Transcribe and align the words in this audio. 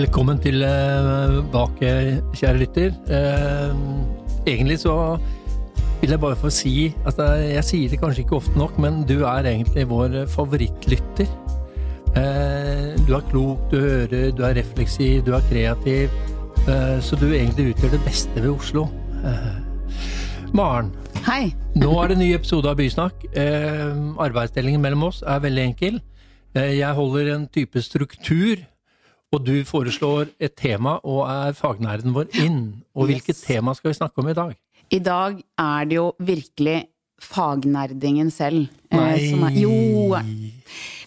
Velkommen 0.00 0.38
tilbake, 0.40 1.88
kjære 2.32 2.58
lytter. 2.62 2.94
Eh, 3.12 3.72
egentlig 4.48 4.78
så 4.80 4.94
vil 6.00 6.14
jeg 6.14 6.20
bare 6.22 6.38
få 6.40 6.48
si 6.48 6.72
at 7.04 7.20
jeg, 7.20 7.64
sier 7.68 7.92
det 7.92 7.98
kanskje 8.00 8.22
ikke 8.24 8.38
ofte 8.38 8.56
nok, 8.56 8.78
men 8.80 9.02
du 9.04 9.18
er 9.28 9.50
egentlig 9.50 9.84
vår 9.90 10.22
favorittlytter. 10.32 11.28
Eh, 12.16 12.96
du 12.96 13.12
er 13.12 13.28
klok, 13.28 13.66
du 13.68 13.76
hører, 13.76 14.32
du 14.32 14.40
er 14.48 14.56
refleksiv, 14.62 15.20
du 15.26 15.34
er 15.36 15.44
kreativ. 15.50 16.16
Eh, 16.64 16.96
så 17.04 17.20
du 17.20 17.28
egentlig 17.28 17.74
utgjør 17.74 17.98
det 17.98 18.02
beste 18.08 18.40
ved 18.40 18.50
Oslo. 18.54 18.88
Eh, 19.20 19.52
Maren, 20.56 20.94
Hei. 21.28 21.52
nå 21.76 21.92
er 22.00 22.14
det 22.14 22.22
ny 22.22 22.32
episode 22.38 22.72
av 22.72 22.80
Bysnakk. 22.80 23.28
Eh, 23.36 23.92
arbeidsdelingen 24.16 24.80
mellom 24.80 25.10
oss 25.12 25.20
er 25.20 25.44
veldig 25.44 25.68
enkel. 25.74 26.00
Eh, 26.56 26.78
jeg 26.80 26.96
holder 26.96 27.34
en 27.36 27.48
type 27.52 27.84
struktur, 27.84 28.64
og 29.32 29.44
du 29.46 29.52
foreslår 29.64 30.30
et 30.42 30.54
tema 30.58 30.96
og 31.06 31.22
er 31.30 31.52
fagnerden 31.58 32.14
vår 32.16 32.30
inn. 32.42 32.60
Og 32.96 33.06
hvilket 33.10 33.36
Yes. 33.36 33.42
tema 33.46 33.74
skal 33.74 33.90
vi 33.92 33.98
snakke 34.00 34.18
om 34.18 34.28
i 34.28 34.34
dag? 34.34 34.56
I 34.90 34.98
dag 34.98 35.42
er 35.58 35.84
det 35.86 35.96
jo 36.00 36.08
virkelig 36.18 36.78
fagnerdingen 37.20 38.30
selv. 38.32 38.68
eh, 38.90 38.98
Nei. 38.98 39.30
som 39.30 39.42
er, 39.44 39.54
jo, 39.60 40.16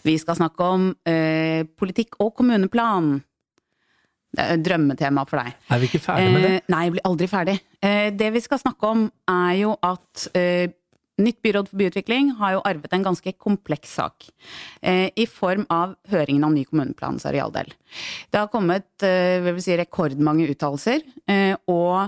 vi 0.04 0.18
skal 0.18 0.36
snakke 0.40 0.64
om 0.64 0.96
eh, 1.06 1.64
politikk 1.78 2.16
og 2.24 2.36
kommuneplan. 2.38 3.22
Det 4.34 4.42
er 4.42 4.54
et 4.56 4.64
drømmetema 4.66 5.26
for 5.30 5.38
deg. 5.44 5.54
Er 5.70 5.78
vi 5.82 5.86
ikke 5.92 6.00
ferdig 6.02 6.32
med 6.34 6.42
det? 6.48 6.54
Eh, 6.56 6.62
nei, 6.74 6.84
jeg 6.88 6.92
blir 6.96 7.04
aldri 7.06 7.28
ferdig. 7.30 7.58
Eh, 7.84 8.10
det 8.18 8.32
vi 8.34 8.40
skal 8.42 8.60
snakke 8.64 8.88
om, 8.88 9.04
er 9.30 9.52
jo 9.60 9.76
at 9.84 10.28
eh, 10.34 10.70
Nytt 11.22 11.44
byråd 11.46 11.68
for 11.70 11.78
byutvikling 11.78 12.32
har 12.40 12.56
jo 12.56 12.62
arvet 12.66 12.94
en 12.96 13.04
ganske 13.06 13.32
kompleks 13.38 13.92
sak. 14.00 14.32
Eh, 14.82 15.12
I 15.14 15.28
form 15.30 15.68
av 15.70 15.94
høringen 16.10 16.44
av 16.48 16.54
ny 16.56 16.64
kommuneplans 16.66 17.28
arealdel. 17.30 17.68
Det 18.34 18.40
har 18.40 18.50
kommet 18.50 19.06
eh, 19.06 19.46
si, 19.62 19.76
rekordmange 19.78 20.48
uttalelser, 20.50 21.04
eh, 21.30 21.54
og 21.70 22.08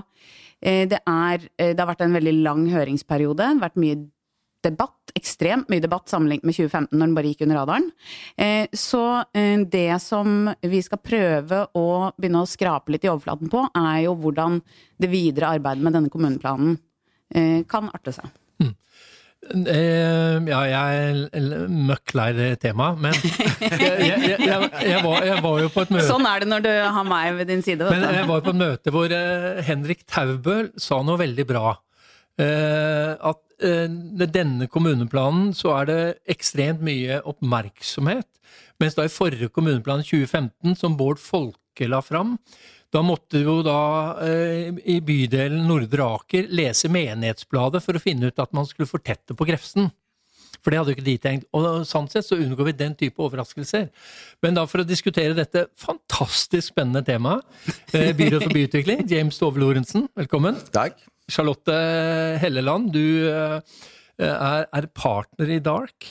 eh, 0.58 0.88
det, 0.90 0.98
er, 1.06 1.44
eh, 1.54 1.70
det 1.70 1.78
har 1.78 1.92
vært 1.92 2.02
en 2.02 2.16
veldig 2.18 2.32
lang 2.40 2.64
høringsperiode. 2.72 3.38
Det 3.38 3.46
har 3.52 3.60
vært 3.62 3.78
mye 3.78 4.00
debatt, 4.66 5.12
ekstremt 5.14 5.70
mye 5.70 5.84
debatt 5.84 6.10
sammenlignet 6.10 6.48
med 6.48 6.56
2015, 6.56 6.96
når 6.98 7.06
den 7.06 7.14
bare 7.14 7.30
gikk 7.30 7.44
under 7.46 7.60
radaren. 7.60 7.86
Eh, 8.34 8.66
Så 8.74 9.02
det 9.70 10.00
som 10.02 10.50
vi 10.66 10.80
skal 10.82 10.98
prøve 10.98 11.60
å 11.78 11.84
begynne 12.18 12.42
å 12.42 12.50
skrape 12.50 12.90
litt 12.90 13.06
i 13.06 13.12
overflaten 13.12 13.52
på, 13.54 13.62
er 13.70 14.00
jo 14.08 14.16
hvordan 14.18 14.58
det 14.98 15.12
videre 15.14 15.52
arbeidet 15.54 15.86
med 15.86 15.94
denne 15.94 16.10
kommuneplanen 16.10 16.74
kan 17.66 17.88
arte 17.90 18.12
seg. 18.14 18.28
Eh, 19.46 20.36
ja, 20.48 20.60
jeg 20.66 21.02
er 21.38 21.66
møkk 21.70 22.14
lei 22.18 22.26
det 22.34 22.48
temaet, 22.64 22.98
men 23.04 23.14
jeg, 23.62 23.92
jeg, 24.02 24.40
jeg, 24.42 24.70
jeg, 24.82 25.00
var, 25.04 25.20
jeg 25.22 25.42
var 25.44 25.60
jo 25.62 25.70
på 25.70 25.84
et 25.84 25.92
møte 25.94 26.06
Sånn 26.08 26.26
er 26.26 26.42
det 26.42 26.48
når 26.50 26.64
du 26.64 26.70
har 26.96 27.06
meg 27.06 27.36
ved 27.38 27.50
din 27.52 27.62
side. 27.62 27.86
Men 27.86 28.06
jeg 28.16 28.28
var 28.28 28.42
på 28.42 28.54
et 28.54 28.60
møte 28.64 28.94
hvor 28.94 29.12
eh, 29.14 29.60
Henrik 29.66 30.02
Taubøl 30.10 30.72
sa 30.80 30.98
noe 31.06 31.20
veldig 31.20 31.46
bra. 31.48 31.76
Eh, 32.42 33.12
at 33.16 33.42
med 33.56 34.34
denne 34.34 34.66
kommuneplanen 34.68 35.54
så 35.56 35.70
er 35.78 35.86
det 35.88 36.00
ekstremt 36.28 36.82
mye 36.84 37.22
oppmerksomhet. 37.24 38.26
Mens 38.82 38.98
da 38.98 39.06
i 39.06 39.12
forrige 39.12 39.48
kommuneplan, 39.48 40.02
2015, 40.04 40.74
som 40.76 40.98
Bård 40.98 41.22
Folke 41.22 41.88
la 41.88 42.02
fram, 42.04 42.34
da 42.94 43.02
måtte 43.04 43.40
jo 43.42 43.58
da 43.66 43.80
eh, 44.24 44.72
i 44.88 44.98
bydelen 45.04 45.66
Nordre 45.68 46.06
Aker 46.16 46.48
lese 46.54 46.90
Menighetsbladet 46.92 47.82
for 47.84 47.98
å 47.98 48.02
finne 48.02 48.30
ut 48.30 48.42
at 48.42 48.54
man 48.56 48.68
skulle 48.68 48.88
fortette 48.90 49.36
på 49.36 49.46
Grefsen. 49.48 49.90
For 50.62 50.72
det 50.72 50.80
hadde 50.80 50.92
jo 50.92 50.96
ikke 50.96 51.06
de 51.06 51.16
tenkt. 51.22 51.48
Og 51.54 51.84
sånn 51.86 52.08
sett 52.10 52.26
så 52.26 52.38
unngår 52.42 52.70
vi 52.70 52.76
den 52.78 52.96
type 52.98 53.22
overraskelser. 53.22 53.90
Men 54.42 54.56
da 54.56 54.64
for 54.70 54.82
å 54.82 54.86
diskutere 54.88 55.36
dette 55.36 55.66
fantastisk 55.78 56.72
spennende 56.72 57.04
temaet, 57.06 57.44
eh, 57.92 58.10
byråd 58.16 58.48
for 58.48 58.56
byutvikling, 58.56 59.04
James 59.12 59.38
Tove 59.38 59.62
Lorentzen, 59.62 60.08
velkommen. 60.18 60.58
Takk. 60.74 60.98
Charlotte 61.30 61.74
Helleland, 62.38 62.92
du 62.94 63.26
eh, 63.28 63.78
er 64.22 64.90
partner 64.94 65.54
i 65.54 65.62
Dark. 65.62 66.10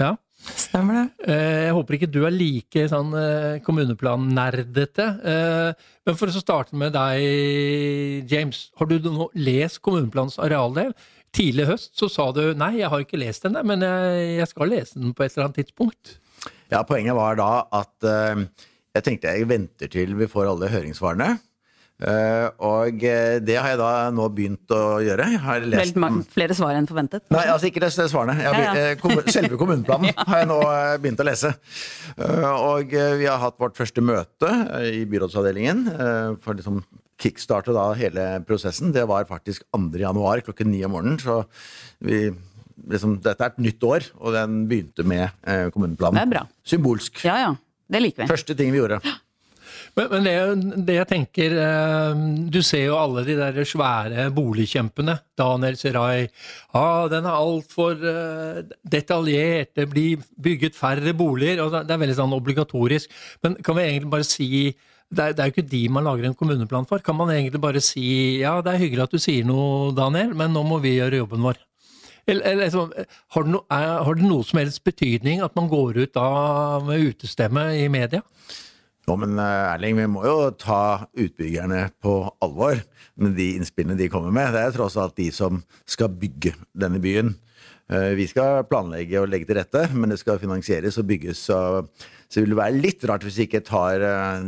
Ja. 0.00 0.14
Stemmer 0.40 0.96
det. 0.96 1.28
Eh, 1.28 1.66
Jeg 1.66 1.74
håper 1.76 1.96
ikke 1.96 2.10
du 2.10 2.20
er 2.24 2.32
like 2.34 2.84
sånn 2.90 3.12
eh, 3.18 3.58
kommuneplan-nerdete. 3.64 5.06
Eh, 5.20 5.88
Men 6.06 6.16
for 6.18 6.32
å 6.32 6.42
starte 6.42 6.76
med 6.80 6.94
deg, 6.96 8.26
James. 8.30 8.68
Har 8.80 8.88
du 8.88 8.96
nå 9.04 9.28
lest 9.36 9.82
kommuneplanens 9.84 10.40
arealdel? 10.40 10.94
Tidlig 11.36 11.66
i 11.66 11.70
høst 11.70 11.92
så 11.98 12.08
sa 12.10 12.30
du 12.34 12.42
nei, 12.58 12.80
jeg 12.80 12.90
har 12.90 13.04
ikke 13.04 13.20
lest 13.20 13.44
den, 13.46 13.54
men 13.62 13.84
jeg, 13.84 14.48
skal 14.50 14.72
lese 14.72 14.98
den 14.98 15.12
på 15.14 15.22
et 15.22 15.36
eller 15.36 15.46
annet 15.46 15.60
tidspunkt. 15.60 16.16
Ja, 16.72 16.80
poenget 16.88 17.14
var 17.14 17.38
da 17.38 17.50
at 17.70 18.08
jeg 18.96 19.04
tenkte 19.06 19.36
jeg 19.36 19.46
venter 19.46 19.92
til 19.92 20.16
vi 20.18 20.26
får 20.26 20.50
alle 20.50 20.72
høringssvarene. 20.72 21.36
Eh, 22.00 22.46
og 22.64 23.02
eh, 23.04 23.38
det 23.44 23.56
har 23.60 23.74
jeg 23.74 23.80
da 23.80 23.90
nå 24.14 24.28
begynt 24.32 24.72
å 24.72 24.80
gjøre. 25.04 25.26
Jeg 25.34 25.42
har 25.44 25.66
lest 25.68 25.92
Vel, 25.94 26.00
ma- 26.00 26.10
flere 26.32 26.56
svar 26.56 26.78
enn 26.78 26.88
forventet. 26.88 27.26
Nei, 27.34 27.44
altså 27.52 27.68
ikke 27.68 27.82
det 27.84 27.90
svarene. 27.92 28.38
Begynt- 28.40 29.26
eh, 29.26 29.32
Selve 29.34 29.58
kommuneplanen 29.60 30.14
har 30.30 30.40
jeg 30.42 30.48
nå 30.48 30.58
begynt 31.02 31.20
å 31.20 31.28
lese. 31.28 31.52
Og 32.16 32.94
vi 33.20 33.28
har 33.28 33.38
hatt 33.42 33.58
vårt 33.60 33.76
første 33.78 34.00
møte 34.04 34.50
i 34.88 35.04
byrådsavdelingen 35.10 35.84
for 36.42 36.56
liksom 36.58 36.80
kickstarte 37.20 37.74
da 37.76 37.90
hele 37.98 38.26
prosessen. 38.48 38.94
Det 38.96 39.04
var 39.08 39.26
faktisk 39.28 39.66
2. 39.76 39.90
januar 40.00 40.40
klokken 40.46 40.70
ni 40.72 40.80
om 40.86 40.94
morgenen. 40.96 41.18
Så 41.20 41.42
vi, 42.00 42.30
liksom, 42.88 43.18
dette 43.20 43.44
er 43.44 43.52
et 43.52 43.60
nytt 43.60 43.84
år, 43.84 44.08
og 44.20 44.32
den 44.36 44.62
begynte 44.70 45.04
med 45.04 45.26
eh, 45.44 45.66
kommuneplanen. 45.74 46.16
Det 46.16 46.24
er 46.24 46.32
bra. 46.32 46.46
Symbolsk. 46.64 47.20
Ja 47.28 47.36
ja, 47.44 47.50
det 47.92 48.00
liker 48.06 48.24
vi. 48.24 48.30
Første 48.32 48.56
ting 48.56 48.72
vi 48.72 48.80
gjorde. 48.80 49.02
Men, 50.00 50.08
men 50.12 50.26
det, 50.26 50.84
det 50.86 50.96
jeg 50.96 51.08
tenker 51.10 51.56
eh, 51.60 52.20
Du 52.52 52.60
ser 52.64 52.86
jo 52.86 52.98
alle 53.00 53.24
de 53.26 53.36
der 53.36 53.58
svære 53.68 54.28
boligkjempene. 54.34 55.18
Daniel 55.38 55.76
Serai. 55.80 56.28
Ah, 56.76 57.06
den 57.10 57.26
er 57.26 57.36
altfor 57.36 57.96
uh, 58.00 58.60
detaljert. 58.84 59.74
Det 59.76 59.88
blir 59.90 60.22
bygget 60.40 60.78
færre 60.78 61.12
boliger. 61.16 61.64
og 61.64 61.74
Det 61.76 61.94
er 61.94 62.04
veldig 62.04 62.18
sånn 62.18 62.36
obligatorisk. 62.36 63.12
Men 63.44 63.58
kan 63.64 63.76
vi 63.78 63.88
egentlig 63.88 64.14
bare 64.14 64.28
si 64.28 64.50
det 65.10 65.24
er, 65.24 65.32
det 65.34 65.42
er 65.42 65.48
jo 65.48 65.54
ikke 65.56 65.70
de 65.72 65.80
man 65.90 66.06
lager 66.06 66.28
en 66.28 66.36
kommuneplan 66.38 66.86
for. 66.86 67.02
Kan 67.02 67.18
man 67.18 67.32
egentlig 67.34 67.60
bare 67.60 67.82
si 67.82 68.38
ja, 68.44 68.60
det 68.62 68.72
er 68.72 68.84
hyggelig 68.84 69.08
at 69.08 69.16
du 69.16 69.18
sier 69.18 69.48
noe, 69.48 69.90
Daniel, 69.96 70.36
men 70.38 70.54
nå 70.54 70.62
må 70.62 70.78
vi 70.84 70.94
gjøre 71.00 71.24
jobben 71.24 71.42
vår. 71.48 71.58
Eller, 72.30 72.44
eller, 72.52 72.70
sånn, 72.70 72.92
har, 73.34 73.46
det 73.46 73.52
no, 73.56 73.64
er, 73.74 73.88
har 74.06 74.18
det 74.18 74.28
noe 74.28 74.46
som 74.46 74.60
helst 74.60 74.84
betydning 74.86 75.42
at 75.42 75.56
man 75.58 75.70
går 75.70 76.04
ut 76.04 76.12
da 76.14 76.28
med 76.86 77.10
utestemme 77.10 77.72
i 77.80 77.88
media? 77.90 78.22
Jo, 79.08 79.16
men 79.18 79.38
eh, 79.40 79.72
Erling, 79.74 79.96
vi 79.98 80.08
må 80.12 80.24
jo 80.26 80.50
ta 80.60 81.06
utbyggerne 81.18 81.86
på 82.04 82.14
alvor 82.44 82.82
med 83.20 83.36
de 83.38 83.52
innspillene 83.58 83.98
de 83.98 84.10
kommer 84.12 84.34
med. 84.34 84.52
Det 84.54 84.64
er 84.66 84.74
tross 84.76 84.98
alt 85.00 85.16
de 85.18 85.30
som 85.34 85.62
skal 85.88 86.12
bygge 86.20 86.52
denne 86.78 87.00
byen. 87.02 87.34
Eh, 87.90 88.12
Vi 88.18 88.28
skal 88.30 88.64
planlegge 88.70 89.22
og 89.22 89.30
legge 89.32 89.48
til 89.48 89.58
rette, 89.58 89.86
men 89.96 90.12
det 90.12 90.20
skal 90.20 90.38
finansieres 90.42 91.00
og 91.00 91.08
bygges. 91.10 91.46
Så, 91.48 91.86
det 92.30 92.44
vil 92.44 92.58
være 92.60 92.76
litt 92.78 93.06
rart 93.08 93.24
hvis 93.26 93.40
vi 93.40 93.48
ikke 93.48 93.64
tar 93.66 94.04
eh, 94.04 94.44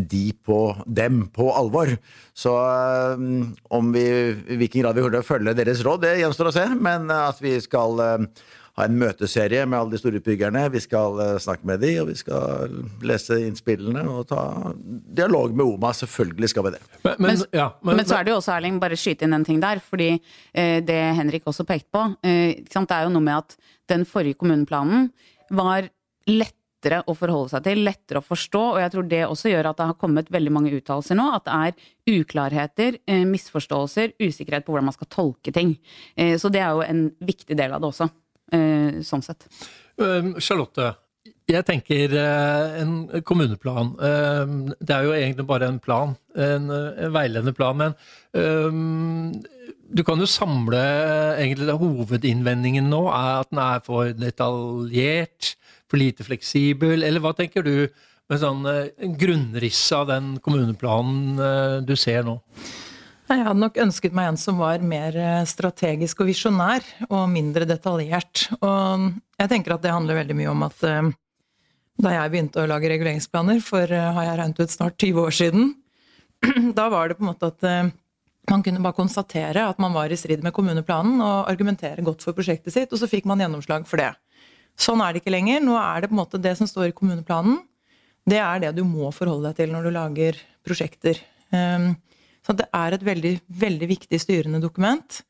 de 0.00 0.22
på 0.46 0.60
dem 0.86 1.24
på 1.34 1.50
alvor. 1.52 1.90
Så 2.32 2.54
om 3.74 3.90
vi 3.92 4.06
i 4.06 4.56
hvilken 4.56 4.84
grad 4.86 4.96
vi 4.96 5.02
kommer 5.02 5.18
til 5.18 5.24
å 5.24 5.28
følge 5.28 5.56
deres 5.58 5.82
råd, 5.84 6.06
det 6.06 6.14
gjenstår 6.22 6.48
å 6.48 6.54
se. 6.56 6.66
Men 6.78 7.10
at 7.12 7.42
vi 7.42 7.56
skal 7.60 8.00
ha 8.80 8.88
en 8.88 8.98
møteserie 9.00 9.64
med 9.68 9.78
alle 9.78 9.94
de 9.94 10.00
store 10.00 10.20
utbyggerne. 10.20 10.64
Vi 10.74 10.82
skal 10.82 11.20
eh, 11.24 11.34
snakke 11.42 11.68
med 11.68 11.82
de, 11.84 11.92
og 12.02 12.10
vi 12.10 12.16
skal 12.18 12.74
lese 13.06 13.40
innspillene 13.46 14.04
og 14.10 14.26
ta 14.30 14.42
dialog 15.20 15.54
med 15.54 15.66
OMA. 15.66 15.92
Selvfølgelig 16.00 16.52
skal 16.52 16.68
vi 16.68 16.74
det. 16.76 16.82
Men, 17.04 17.14
men, 17.18 17.28
Men, 17.30 17.44
ja, 17.56 17.68
men, 17.86 18.04
så 18.06 18.18
er 18.18 18.26
det 18.26 18.34
jo 18.34 18.40
også, 18.40 18.54
Erling, 18.56 18.80
bare 18.82 18.98
skyte 18.98 19.26
inn 19.26 19.36
en 19.36 19.46
ting 19.46 19.60
der. 19.62 19.82
Fordi 19.84 20.12
eh, 20.16 20.78
det 20.84 21.00
Henrik 21.18 21.48
også 21.50 21.66
pekte 21.68 21.90
på, 21.94 22.06
eh, 22.26 22.60
ikke 22.60 22.78
sant, 22.78 22.90
det 22.90 22.98
er 22.98 23.08
jo 23.08 23.14
noe 23.14 23.26
med 23.26 23.42
at 23.44 23.56
den 23.90 24.06
forrige 24.08 24.38
kommuneplanen 24.40 25.10
var 25.56 25.88
lettere 26.30 27.02
å 27.10 27.14
forholde 27.18 27.52
seg 27.52 27.64
til, 27.66 27.82
lettere 27.84 28.22
å 28.22 28.24
forstå. 28.24 28.62
Og 28.74 28.80
jeg 28.84 28.94
tror 28.94 29.08
det 29.10 29.20
også 29.26 29.52
gjør 29.52 29.70
at 29.70 29.80
det 29.80 29.88
har 29.90 30.00
kommet 30.00 30.32
veldig 30.32 30.54
mange 30.54 30.72
uttalelser 30.76 31.18
nå. 31.18 31.26
At 31.36 31.46
det 31.48 31.58
er 31.58 32.20
uklarheter, 32.20 33.00
eh, 33.06 33.26
misforståelser, 33.28 34.16
usikkerhet 34.22 34.66
på 34.66 34.74
hvordan 34.74 34.90
man 34.90 34.96
skal 34.96 35.10
tolke 35.12 35.54
ting. 35.54 35.76
Eh, 36.16 36.36
så 36.40 36.52
det 36.52 36.64
er 36.64 36.74
jo 36.76 36.86
en 36.86 37.08
viktig 37.20 37.56
del 37.58 37.76
av 37.76 37.82
det 37.82 37.90
også. 37.92 38.10
Eh, 38.50 39.00
sånn 39.06 39.22
sett. 39.24 39.46
Um, 40.00 40.34
Charlotte, 40.42 40.94
jeg 41.50 41.66
tenker 41.68 42.14
eh, 42.18 42.80
en 42.82 43.22
kommuneplan. 43.26 43.94
um, 43.98 44.58
Det 44.78 44.96
er 44.96 45.06
jo 45.06 45.14
egentlig 45.16 45.46
bare 45.46 45.70
en 45.70 45.80
plan, 45.82 46.16
en, 46.34 46.70
eh, 46.70 47.08
veiledende 47.12 47.54
plan. 47.56 47.78
Men 47.78 47.96
um, 48.34 49.32
du 49.90 50.04
kan 50.06 50.20
jo 50.22 50.28
samle 50.30 50.82
egentlig 51.38 51.78
Hovedinnvendingen 51.80 52.90
nå 52.90 53.06
er 53.08 53.40
at 53.40 53.50
den 53.50 53.62
er 53.64 53.82
for 53.86 54.12
detaljert, 54.14 55.54
for 55.90 55.98
lite 55.98 56.26
fleksibel. 56.26 57.02
Eller 57.02 57.22
hva 57.22 57.34
tenker 57.34 57.66
du 57.66 57.88
med 58.30 58.38
sånn 58.38 58.62
grunnriss 59.18 59.88
av 59.96 60.06
den 60.06 60.36
kommuneplanen 60.42 61.82
du 61.82 61.96
ser 61.98 62.22
nå? 62.22 62.36
Jeg 63.30 63.44
hadde 63.46 63.62
nok 63.62 63.76
ønsket 63.78 64.14
meg 64.16 64.32
en 64.32 64.38
som 64.40 64.58
var 64.58 64.82
mer 64.82 65.14
eh, 65.14 65.44
strategisk 65.46 66.24
og 66.24 66.30
visjonær, 66.32 66.82
og 67.06 67.28
mindre 67.30 67.66
detaljert. 67.68 68.48
Og 68.58 69.04
jeg 69.38 69.52
tenker 69.52 69.76
at 69.76 69.84
det 69.84 69.92
handler 69.94 70.18
veldig 70.18 70.36
mye 70.40 70.50
om 70.50 70.64
at 70.66 70.82
eh, 70.88 71.10
da 72.00 72.14
jeg 72.16 72.32
begynte 72.32 72.64
å 72.64 72.66
lage 72.66 72.90
reguleringsplaner, 72.90 73.60
for 73.62 73.84
uh, 73.92 74.10
har 74.16 74.24
jeg 74.24 74.36
regnet 74.40 74.62
ut 74.64 74.72
snart 74.72 74.96
20 74.96 75.18
år 75.20 75.34
siden, 75.36 75.66
da 76.78 76.86
var 76.90 77.10
det 77.10 77.18
på 77.18 77.26
en 77.26 77.28
måte 77.28 77.50
at 77.52 77.66
man 78.48 78.64
kunne 78.64 78.80
bare 78.80 78.96
konstatere 78.96 79.66
at 79.68 79.82
man 79.84 79.92
var 79.92 80.08
i 80.08 80.16
strid 80.16 80.40
med 80.40 80.54
kommuneplanen 80.56 81.20
og 81.20 81.50
argumentere 81.52 82.00
godt 82.06 82.24
for 82.24 82.34
prosjektet 82.34 82.72
sitt, 82.72 82.88
og 82.88 83.02
så 83.02 83.10
fikk 83.10 83.28
man 83.28 83.44
gjennomslag 83.44 83.84
for 83.86 84.00
det. 84.00 84.14
Sånn 84.80 85.04
er 85.04 85.12
det 85.12 85.20
ikke 85.20 85.34
lenger. 85.34 85.60
Nå 85.60 85.76
er 85.76 86.00
det 86.00 86.08
på 86.08 86.16
en 86.16 86.22
måte 86.22 86.40
det 86.40 86.56
som 86.56 86.70
står 86.70 86.88
i 86.88 86.96
kommuneplanen, 86.96 87.60
det 88.30 88.40
er 88.40 88.64
det 88.64 88.72
du 88.80 88.82
må 88.88 89.12
forholde 89.12 89.50
deg 89.50 89.60
til 89.60 89.74
når 89.74 89.86
du 89.86 89.92
lager 89.92 90.40
prosjekter. 90.64 91.20
Um, 91.52 91.92
så 92.46 92.56
det 92.56 92.68
er 92.74 92.96
et 92.96 93.04
veldig, 93.04 93.34
veldig 93.60 93.88
viktig 93.90 94.20
styrende 94.22 94.60
dokument. 94.62 95.20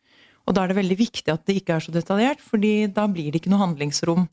Og 0.49 0.57
da 0.57 0.65
er 0.65 0.73
det 0.73 0.81
veldig 0.81 0.99
viktig 0.99 1.33
at 1.33 1.45
det 1.47 1.61
ikke 1.61 1.77
er 1.77 1.85
så 1.85 1.95
detaljert, 1.95 2.43
fordi 2.43 2.89
da 2.95 3.07
blir 3.11 3.31
det 3.31 3.43
ikke 3.43 3.53
noe 3.53 3.65
handlingsrom. 3.65 4.27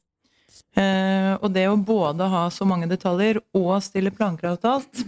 Uh, 0.77 1.33
og 1.41 1.51
det 1.53 1.67
å 1.69 1.77
både 1.77 2.25
ha 2.31 2.47
så 2.53 2.65
mange 2.69 2.87
detaljer 2.89 3.39
og 3.57 3.75
stille 3.85 4.13
plankrav 4.13 4.59
til 4.61 4.77
alt, 4.77 5.03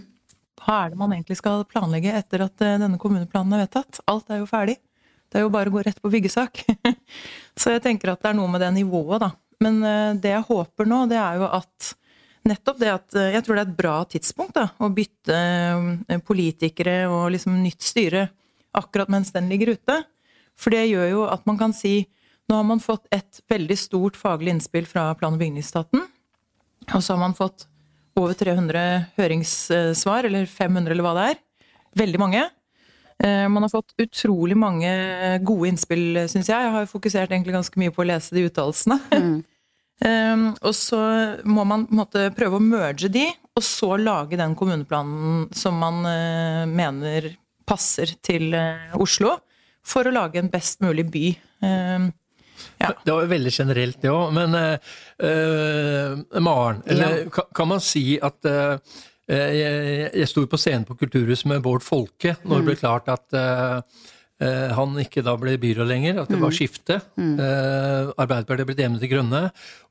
hva 0.60 0.76
er 0.84 0.92
det 0.92 1.00
man 1.00 1.14
egentlig 1.16 1.38
skal 1.40 1.64
planlegge 1.70 2.14
etter 2.20 2.44
at 2.46 2.66
uh, 2.66 2.78
denne 2.82 3.00
kommuneplanen 3.02 3.56
er 3.56 3.64
vedtatt? 3.64 4.02
Alt 4.12 4.30
er 4.34 4.42
jo 4.42 4.50
ferdig. 4.50 4.78
Det 5.30 5.40
er 5.40 5.46
jo 5.46 5.54
bare 5.54 5.70
å 5.70 5.76
gå 5.76 5.84
rett 5.86 6.02
på 6.02 6.12
byggesak. 6.12 6.64
så 7.60 7.76
jeg 7.76 7.86
tenker 7.86 8.14
at 8.14 8.22
det 8.22 8.32
er 8.32 8.38
noe 8.38 8.50
med 8.52 8.62
det 8.66 8.74
nivået, 8.76 9.22
da. 9.24 9.32
Men 9.64 9.82
uh, 9.86 10.18
det 10.18 10.34
jeg 10.36 10.48
håper 10.50 10.90
nå, 10.90 11.04
det 11.12 11.20
er 11.22 11.42
jo 11.42 11.50
at 11.60 11.94
nettopp 12.50 12.80
det 12.82 12.92
at 12.92 13.18
jeg 13.36 13.44
tror 13.46 13.58
det 13.58 13.64
er 13.64 13.70
et 13.70 13.80
bra 13.80 13.96
tidspunkt 14.10 14.58
da, 14.58 14.68
å 14.82 14.90
bytte 14.94 15.40
politikere 16.28 17.04
og 17.08 17.30
liksom 17.36 17.60
nytt 17.62 17.86
styre 17.86 18.28
akkurat 18.78 19.10
mens 19.14 19.32
den 19.36 19.50
ligger 19.52 19.76
ute. 19.78 20.00
For 20.60 20.76
det 20.76 20.90
gjør 20.90 21.10
jo 21.14 21.26
at 21.32 21.46
man 21.50 21.60
kan 21.60 21.76
si 21.76 22.04
nå 22.50 22.58
har 22.58 22.66
man 22.66 22.82
fått 22.82 23.06
et 23.14 23.42
veldig 23.50 23.78
stort 23.78 24.18
faglig 24.18 24.56
innspill 24.56 24.88
fra 24.90 25.12
plan- 25.16 25.36
og 25.36 25.42
bygningsetaten. 25.42 26.02
Og 26.90 27.04
så 27.04 27.14
har 27.14 27.22
man 27.22 27.38
fått 27.38 27.68
over 28.18 28.34
300 28.34 29.12
høringssvar, 29.20 30.26
eller 30.26 30.48
500 30.50 30.96
eller 30.96 31.06
hva 31.06 31.14
det 31.18 31.28
er. 31.34 31.44
Veldig 32.02 32.22
mange. 32.22 32.42
Eh, 33.22 33.46
man 33.52 33.64
har 33.64 33.70
fått 33.70 33.94
utrolig 34.02 34.58
mange 34.58 34.90
gode 35.46 35.70
innspill, 35.70 36.24
syns 36.32 36.50
jeg. 36.50 36.58
Jeg 36.58 36.74
har 36.74 36.90
fokusert 36.90 37.30
egentlig 37.30 37.54
ganske 37.54 37.82
mye 37.82 37.94
på 37.94 38.02
å 38.02 38.10
lese 38.10 38.34
de 38.36 38.48
uttalelsene. 38.50 38.98
Mm. 39.14 39.38
Um, 40.06 40.46
og 40.62 40.74
så 40.76 41.00
må 41.50 41.66
man 41.68 41.86
måtte, 41.96 42.30
prøve 42.36 42.60
å 42.60 42.64
merge 42.64 43.10
de, 43.12 43.26
og 43.56 43.66
så 43.66 43.96
lage 44.00 44.40
den 44.40 44.56
kommuneplanen 44.60 45.50
som 45.56 45.80
man 45.82 46.02
uh, 46.08 46.64
mener 46.70 47.34
passer 47.68 48.16
til 48.26 48.54
uh, 48.56 48.96
Oslo, 49.00 49.36
for 49.86 50.08
å 50.08 50.14
lage 50.14 50.42
en 50.42 50.52
best 50.52 50.84
mulig 50.86 51.06
by. 51.12 51.28
Um, 51.64 52.10
ja. 52.80 52.94
Det 53.04 53.12
var 53.12 53.24
jo 53.26 53.32
veldig 53.32 53.54
generelt, 53.54 54.00
det 54.04 54.12
òg. 54.12 54.34
Men 54.36 54.56
uh, 54.58 56.42
Maren, 56.44 56.84
eller 56.88 57.24
ja. 57.26 57.46
kan, 57.56 57.72
man 57.72 57.84
si 57.84 58.20
at 58.22 58.46
jeg, 59.30 60.10
jeg 60.10 60.30
sto 60.32 60.42
på 60.50 60.58
scenen 60.58 60.88
på 60.88 60.96
Kulturhuset 60.98 61.46
med 61.52 61.62
Bård 61.62 61.84
Folke 61.86 62.34
når 62.42 62.64
det 62.64 62.66
ble 62.66 62.74
mm. 62.74 62.80
klart 62.82 63.12
at 63.14 63.36
uh, 64.44 64.70
han 64.78 64.98
ikke 65.04 65.24
da 65.26 65.36
ble 65.40 65.58
byråd 65.62 65.90
lenger, 65.90 66.24
at 66.24 66.32
det 66.32 66.40
var 66.40 66.54
mm. 66.54 66.58
skifte. 66.58 67.00
Mm. 67.20 67.36
Arbeiderpartiet 68.16 68.70
ble 68.70 68.78
demnet 68.80 69.04
til 69.04 69.14
grønne. 69.14 69.48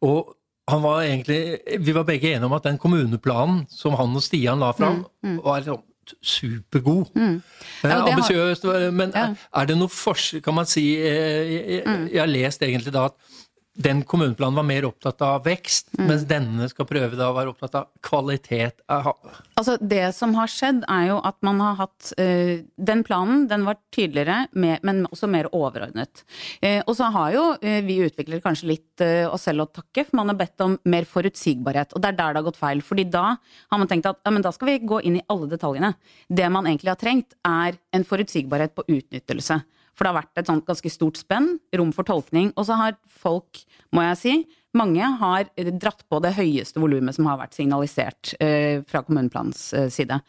Og 0.06 0.34
han 0.68 0.82
var 0.84 1.02
egentlig, 1.02 1.58
vi 1.80 1.94
var 1.96 2.06
begge 2.08 2.34
enige 2.34 2.48
om 2.48 2.56
at 2.56 2.66
den 2.68 2.78
kommuneplanen 2.80 3.62
som 3.72 3.96
han 3.96 4.16
og 4.16 4.24
Stian 4.24 4.60
la 4.60 4.72
fram, 4.76 5.04
mm. 5.22 5.30
Mm. 5.30 5.38
var 5.44 5.62
liksom 5.62 5.84
supergod. 6.22 7.06
Mm. 7.14 7.42
Ja, 7.84 8.02
Ambisiøst. 8.08 8.64
Men 8.92 9.12
ja. 9.14 9.26
er 9.54 9.68
det 9.68 9.76
noe 9.78 9.92
forskjell, 9.92 10.42
kan 10.44 10.56
man 10.56 10.68
si 10.68 10.84
eh, 10.96 11.52
jeg, 11.52 11.64
jeg, 11.68 11.82
mm. 11.86 12.08
jeg, 12.12 12.20
har 12.22 12.32
lest 12.32 12.64
egentlig 12.64 12.94
da 12.94 13.08
at 13.10 13.36
den 13.78 14.02
kommuneplanen 14.02 14.56
var 14.58 14.64
mer 14.66 14.84
opptatt 14.88 15.22
av 15.22 15.44
vekst, 15.46 15.92
mm. 15.94 16.06
mens 16.08 16.24
denne 16.26 16.66
skal 16.70 16.86
prøve 16.88 17.14
da 17.14 17.28
å 17.30 17.34
være 17.36 17.52
opptatt 17.52 17.76
av 17.78 17.86
kvalitet. 18.02 18.82
Altså 18.88 19.76
Det 19.78 20.08
som 20.16 20.34
har 20.34 20.50
skjedd, 20.50 20.82
er 20.90 21.04
jo 21.12 21.20
at 21.22 21.38
man 21.46 21.62
har 21.62 21.76
hatt 21.84 22.10
uh, 22.18 22.58
Den 22.74 23.04
planen 23.06 23.46
den 23.50 23.66
var 23.68 23.78
tydeligere, 23.94 24.48
mer, 24.58 24.82
men 24.82 25.04
også 25.06 25.30
mer 25.30 25.46
overordnet. 25.54 26.24
Uh, 26.58 26.80
og 26.88 26.96
så 26.98 27.12
har 27.14 27.36
jo 27.36 27.44
uh, 27.54 27.78
vi 27.86 28.00
utvikler 28.08 28.42
kanskje 28.42 28.72
litt 28.72 29.06
oss 29.30 29.44
selv 29.46 29.62
å 29.62 29.70
takke, 29.70 30.08
for 30.08 30.18
man 30.18 30.32
har 30.32 30.40
bedt 30.40 30.64
om 30.64 30.74
mer 30.90 31.06
forutsigbarhet. 31.06 31.94
Og 31.94 32.02
det 32.02 32.10
er 32.10 32.18
der 32.18 32.34
det 32.34 32.40
har 32.40 32.48
gått 32.48 32.58
feil. 32.58 32.82
fordi 32.82 33.06
da 33.06 33.36
har 33.38 33.78
man 33.78 33.86
tenkt 33.86 34.08
at 34.10 34.18
ja, 34.24 34.32
men 34.34 34.42
da 34.42 34.50
skal 34.50 34.72
vi 34.72 34.78
gå 34.90 34.98
inn 35.06 35.20
i 35.20 35.26
alle 35.30 35.46
detaljene. 35.46 35.92
Det 36.26 36.50
man 36.50 36.66
egentlig 36.66 36.96
har 36.96 36.98
trengt, 36.98 37.38
er 37.46 37.78
en 37.94 38.06
forutsigbarhet 38.08 38.74
på 38.74 38.88
utnyttelse. 38.88 39.60
For 39.98 40.06
det 40.06 40.12
har 40.12 40.20
vært 40.20 40.38
et 40.38 40.46
sånt 40.46 40.66
ganske 40.68 40.92
stort 40.94 41.18
spenn, 41.18 41.56
rom 41.74 41.90
for 41.94 42.06
tolkning. 42.06 42.52
Og 42.54 42.68
så 42.68 42.76
har 42.78 42.94
folk, 43.18 43.64
må 43.90 44.04
jeg 44.06 44.18
si, 44.20 44.34
mange 44.78 45.02
har 45.18 45.48
dratt 45.80 46.04
på 46.06 46.20
det 46.22 46.36
høyeste 46.36 46.78
volumet 46.78 47.16
som 47.16 47.26
har 47.26 47.40
vært 47.40 47.56
signalisert 47.56 48.34
eh, 48.38 48.84
fra 48.86 49.02
kommuneplanens 49.02 49.62
eh, 49.74 49.88
side. 49.90 50.20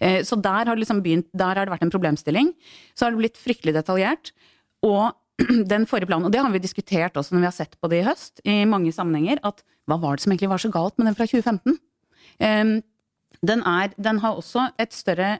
Eh, 0.00 0.20
så 0.24 0.38
der 0.40 0.70
har, 0.70 0.80
liksom 0.80 1.02
begynt, 1.04 1.28
der 1.36 1.58
har 1.58 1.68
det 1.68 1.74
vært 1.74 1.84
en 1.84 1.92
problemstilling. 1.92 2.52
Så 2.96 3.04
har 3.04 3.12
det 3.12 3.20
blitt 3.20 3.40
fryktelig 3.40 3.74
detaljert. 3.76 4.32
Og 4.86 5.12
den 5.72 5.84
forrige 5.90 6.08
planen, 6.08 6.30
og 6.30 6.32
det 6.32 6.40
har 6.40 6.54
vi 6.54 6.62
diskutert 6.62 7.18
også 7.18 7.34
når 7.34 7.44
vi 7.44 7.50
har 7.50 7.58
sett 7.58 7.76
på 7.76 7.90
det 7.92 8.00
i 8.00 8.06
høst, 8.08 8.40
i 8.48 8.62
mange 8.70 8.94
sammenhenger, 8.94 9.42
at 9.46 9.60
hva 9.90 10.00
var 10.00 10.16
det 10.16 10.24
som 10.24 10.32
egentlig 10.32 10.54
var 10.54 10.64
så 10.64 10.72
galt 10.72 10.96
med 10.96 11.10
den 11.10 11.18
fra 11.18 11.28
2015? 11.28 11.76
Eh, 12.40 12.72
den, 13.52 13.66
er, 13.66 13.92
den 14.00 14.24
har 14.24 14.40
også 14.40 14.70
et 14.80 14.96
større 14.96 15.36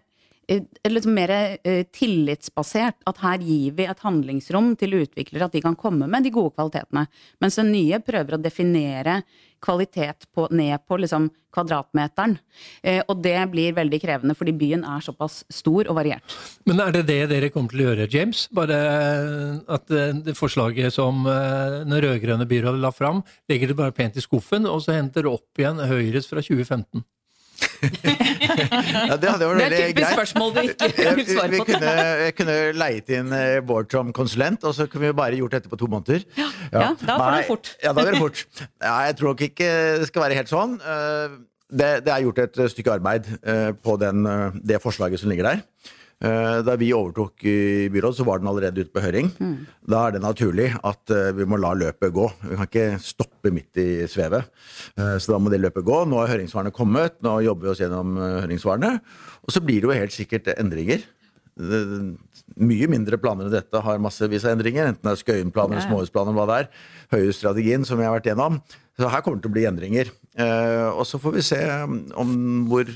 liksom 0.88 1.14
mer 1.14 1.30
eh, 1.62 1.84
tillitsbasert. 1.92 3.02
At 3.06 3.20
her 3.22 3.42
gir 3.44 3.74
vi 3.76 3.88
et 3.88 4.04
handlingsrom 4.04 4.74
til 4.80 4.96
utviklere, 5.02 5.48
at 5.48 5.56
de 5.56 5.64
kan 5.64 5.76
komme 5.78 6.08
med 6.10 6.24
de 6.24 6.32
gode 6.34 6.54
kvalitetene. 6.56 7.06
Mens 7.42 7.58
den 7.60 7.72
nye 7.74 8.00
prøver 8.04 8.36
å 8.36 8.40
definere 8.42 9.20
kvalitet 9.64 10.28
på, 10.34 10.46
ned 10.54 10.78
på 10.86 11.00
liksom 11.02 11.26
kvadratmeteren. 11.54 12.36
Eh, 12.82 13.00
og 13.10 13.20
det 13.24 13.36
blir 13.50 13.74
veldig 13.76 14.00
krevende, 14.00 14.36
fordi 14.38 14.54
byen 14.56 14.86
er 14.86 15.02
såpass 15.04 15.40
stor 15.52 15.90
og 15.90 15.98
variert. 15.98 16.38
Men 16.68 16.80
er 16.84 16.94
det 16.94 17.04
det 17.10 17.20
dere 17.32 17.50
kommer 17.52 17.74
til 17.74 17.82
å 17.82 17.90
gjøre, 17.90 18.08
James? 18.12 18.46
Bare 18.54 18.78
at 19.66 19.90
det 19.90 20.36
forslaget 20.38 20.94
som 20.94 21.26
den 21.26 21.98
rød-grønne 21.98 22.46
byrådet 22.48 22.82
la 22.84 22.94
fram, 22.94 23.24
legger 23.50 23.72
det 23.72 23.78
bare 23.80 23.96
pent 23.96 24.16
i 24.16 24.24
skuffen, 24.24 24.68
og 24.70 24.84
så 24.84 24.94
henter 24.96 25.26
det 25.26 25.32
opp 25.32 25.60
igjen 25.60 25.82
Høyres 25.90 26.30
fra 26.30 26.44
2015? 26.44 27.02
Ja, 29.08 29.16
det, 29.16 29.28
hadde 29.28 29.48
vært 29.48 29.60
veldig 29.62 29.82
greit. 29.96 30.14
Spørsmål 30.14 30.54
du 30.54 30.60
ikke 30.64 30.88
vil 31.18 31.26
svare 31.28 31.50
på. 31.52 31.54
Vi 31.54 31.60
kunne, 31.72 31.92
jeg 32.22 32.34
kunne 32.38 32.56
leiet 32.78 33.12
inn 33.18 33.34
eh, 33.34 33.58
Bård 33.66 33.90
som 33.92 34.12
konsulent, 34.16 34.64
og 34.68 34.74
så 34.76 34.88
kunne 34.90 35.08
vi 35.08 35.18
bare 35.18 35.38
gjort 35.38 35.58
dette 35.58 35.72
på 35.72 35.78
to 35.80 35.90
måneder. 35.90 36.24
Ja, 36.38 36.48
ja. 36.72 36.88
da 37.02 37.18
får 37.18 37.36
du 37.36 37.50
fort. 37.52 37.70
Ja, 37.82 37.92
da 37.92 38.06
går 38.06 38.16
det 38.16 38.22
fort. 38.22 38.44
Ja, 38.82 38.96
jeg 39.08 39.18
tror 39.20 39.34
nok 39.34 39.44
ikke 39.48 39.70
det 40.02 40.10
skal 40.10 40.26
være 40.26 40.40
helt 40.40 40.52
sånn. 40.52 40.78
Eh, 40.82 41.38
det, 41.68 41.90
det 42.06 42.14
er 42.14 42.24
gjort 42.24 42.42
et 42.46 42.60
stykke 42.72 42.96
arbeid 42.96 43.28
eh, 43.42 43.70
på 43.76 43.98
den, 44.00 44.24
det 44.64 44.82
forslaget 44.84 45.22
som 45.22 45.32
ligger 45.32 45.52
der. 45.52 45.64
Eh, 46.18 46.60
da 46.66 46.74
vi 46.74 46.90
overtok 46.90 47.44
i 47.46 47.86
byrådet, 47.94 48.18
så 48.18 48.24
var 48.26 48.40
den 48.40 48.50
allerede 48.50 48.82
ute 48.82 48.90
på 48.90 49.02
høring. 49.04 49.28
Mm. 49.38 49.68
Da 49.86 50.00
er 50.06 50.16
det 50.16 50.22
naturlig 50.24 50.72
at 50.74 51.12
eh, 51.14 51.30
vi 51.36 51.46
må 51.46 51.60
la 51.62 51.70
løpet 51.78 52.14
gå. 52.14 52.24
Vi 52.42 52.58
kan 52.58 52.66
ikke 52.66 52.86
stoppe 53.02 53.52
midt 53.54 53.78
i 53.78 53.90
svevet. 54.10 54.48
Eh, 54.98 55.14
så 55.22 55.36
da 55.36 55.38
må 55.38 55.52
det 55.52 55.62
løpet 55.62 55.86
gå. 55.86 56.00
Nå 56.10 56.18
har 56.18 56.32
høringssvarene 56.32 56.74
kommet, 56.74 57.20
nå 57.22 57.36
jobber 57.46 57.68
vi 57.68 57.72
oss 57.74 57.84
gjennom 57.84 58.18
høringssvarene. 58.18 58.96
Og 59.46 59.54
så 59.54 59.62
blir 59.62 59.84
det 59.84 59.90
jo 59.90 60.00
helt 60.00 60.16
sikkert 60.16 60.50
endringer. 60.56 61.06
Mye 61.58 62.90
mindre 62.90 63.18
planer 63.22 63.46
enn 63.46 63.54
dette 63.54 63.82
har 63.82 64.02
massevis 64.02 64.46
av 64.46 64.56
endringer, 64.56 64.90
enten 64.90 65.06
det 65.06 65.14
er 65.14 65.22
Skøyen-planer, 65.22 65.82
småhusplaner, 65.86 66.34
hva 66.34 66.50
det 66.50 66.58
er. 66.64 66.68
Høyhusstrategien, 67.14 67.86
som 67.86 67.98
vi 67.98 68.06
har 68.06 68.14
vært 68.14 68.30
gjennom. 68.30 68.58
Så 68.98 69.10
her 69.10 69.22
kommer 69.22 69.38
det 69.38 69.46
til 69.46 69.52
å 69.52 69.56
bli 69.56 69.66
endringer. 69.70 70.10
Og 70.98 71.04
så 71.06 71.18
får 71.22 71.34
vi 71.34 71.46
se 71.46 71.58
om 72.18 72.30
hvor 72.70 72.90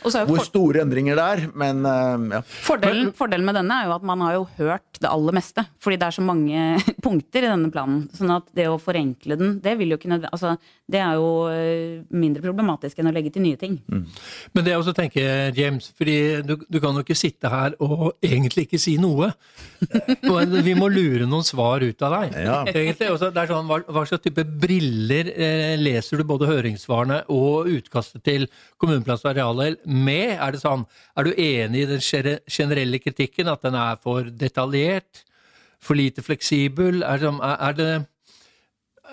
hvor 0.00 0.40
store 0.46 0.80
endringer 0.84 1.18
det 1.18 1.24
er, 1.34 1.42
men 1.60 1.84
uh, 1.84 2.36
ja. 2.38 2.40
Fordelen, 2.64 3.10
fordelen, 3.16 3.44
med 3.44 3.58
denne 3.58 3.82
er 3.82 3.88
jo 3.90 3.96
at 3.98 4.06
man 4.06 4.22
har 4.24 4.36
jo 4.38 4.46
hørt 4.56 5.00
det 5.00 5.08
aller 5.10 5.34
meste. 5.36 5.64
Fordi 5.80 5.98
det 6.00 6.06
er 6.08 6.16
så 6.16 6.24
mange 6.24 6.62
punkter 7.06 7.44
i 7.44 7.50
denne 7.50 7.70
planen. 7.72 8.06
sånn 8.16 8.32
at 8.34 8.48
det 8.56 8.68
å 8.70 8.78
forenkle 8.80 9.36
den, 9.40 9.58
det, 9.64 9.76
vil 9.80 9.94
jo 9.94 10.00
ikke, 10.00 10.20
altså, 10.30 10.54
det 10.90 11.00
er 11.04 11.18
jo 11.20 11.30
eh, 11.52 12.00
mindre 12.12 12.44
problematisk 12.44 13.00
enn 13.00 13.10
å 13.10 13.14
legge 13.14 13.32
til 13.34 13.44
nye 13.44 13.60
ting. 13.60 13.78
Mm. 13.90 14.06
Men 14.54 14.66
det 14.66 14.74
jeg 14.74 14.82
også 14.82 14.96
tenker, 14.96 15.52
James, 15.56 15.90
fordi 15.96 16.16
du, 16.46 16.56
du, 16.64 16.80
kan 16.80 16.96
jo 16.96 17.04
ikke 17.04 17.18
sitte 17.18 17.52
her 17.52 17.76
og 17.84 18.14
egentlig 18.24 18.66
ikke 18.68 18.80
si 18.80 18.96
noe. 19.00 19.30
Vi 20.70 20.76
må 20.76 20.90
lure 20.92 21.28
noen 21.28 21.46
svar 21.46 21.84
ut 21.84 22.06
av 22.06 22.16
deg. 22.18 22.38
Ja. 22.46 22.58
egentlig. 22.68 23.10
Også, 23.12 23.30
det 23.34 23.44
er 23.44 23.52
sånn, 23.52 23.68
hva, 23.68 23.80
hva 23.84 24.04
slags 24.08 24.24
type 24.24 24.44
briller 24.64 25.32
eh, 25.34 25.76
leser 25.80 26.20
du 26.20 26.28
både 26.28 26.48
høringssvarene 26.50 27.22
og 27.32 27.70
utkastet 27.70 28.24
til 28.26 28.48
kommuneplass 28.80 29.24
arealer 29.28 29.79
med? 29.86 30.36
Er 30.36 30.54
det 30.54 30.60
sånn, 30.62 30.84
er 31.16 31.26
du 31.26 31.32
enig 31.34 31.84
i 31.84 31.88
den 31.90 32.02
generelle 32.50 33.00
kritikken, 33.02 33.48
at 33.52 33.62
den 33.66 33.76
er 33.78 34.00
for 34.02 34.28
detaljert? 34.30 35.24
For 35.80 35.96
lite 35.96 36.22
fleksibel? 36.24 37.02
Er 37.06 37.22
det, 37.22 37.30
er 37.40 37.78
det, 37.78 37.88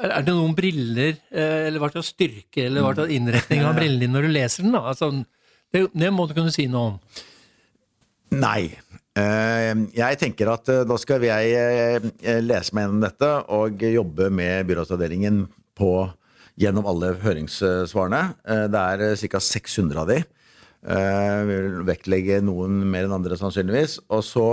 er 0.04 0.26
det 0.28 0.36
noen 0.36 0.56
briller, 0.58 1.16
eh, 1.32 1.68
eller 1.70 1.80
hva 1.80 1.92
slags 1.94 2.12
styrke 2.16 2.66
eller 2.68 2.84
hva 2.84 2.92
slags 2.98 3.16
innretning 3.16 3.64
av 3.64 3.78
brillene 3.80 4.04
dine 4.04 4.18
når 4.18 4.28
du 4.28 4.34
leser 4.36 4.68
den? 4.68 4.76
Altså, 4.82 5.12
det, 5.74 5.86
det 5.96 6.12
må 6.14 6.28
du 6.28 6.36
kunne 6.36 6.52
si 6.56 6.68
noe 6.72 6.92
om. 6.94 7.00
Nei. 8.36 8.74
Eh, 9.18 9.74
jeg 9.96 10.20
tenker 10.22 10.52
at 10.52 10.70
eh, 10.70 10.84
da 10.86 11.00
skal 11.00 11.24
jeg 11.26 12.12
lese 12.44 12.76
meg 12.76 12.86
gjennom 12.86 13.02
dette 13.08 13.32
og 13.56 13.82
jobbe 13.82 14.28
med 14.30 14.68
byrådsavdelingen 14.70 15.46
på 15.80 15.92
gjennom 16.58 16.88
alle 16.90 17.14
høringssvarene. 17.22 18.22
Eh, 18.44 18.66
Det 18.74 18.84
er 18.84 19.30
ca. 19.32 19.40
600 19.40 20.02
av 20.04 20.12
de. 20.12 20.20
Eh, 20.86 21.40
Vi 21.48 21.56
vil 21.64 21.80
vektlegge 21.88 22.42
noen 22.46 22.84
mer 22.92 23.08
enn 23.08 23.16
andre, 23.18 23.38
sannsynligvis. 23.40 23.98
Og 24.14 24.22
så 24.26 24.46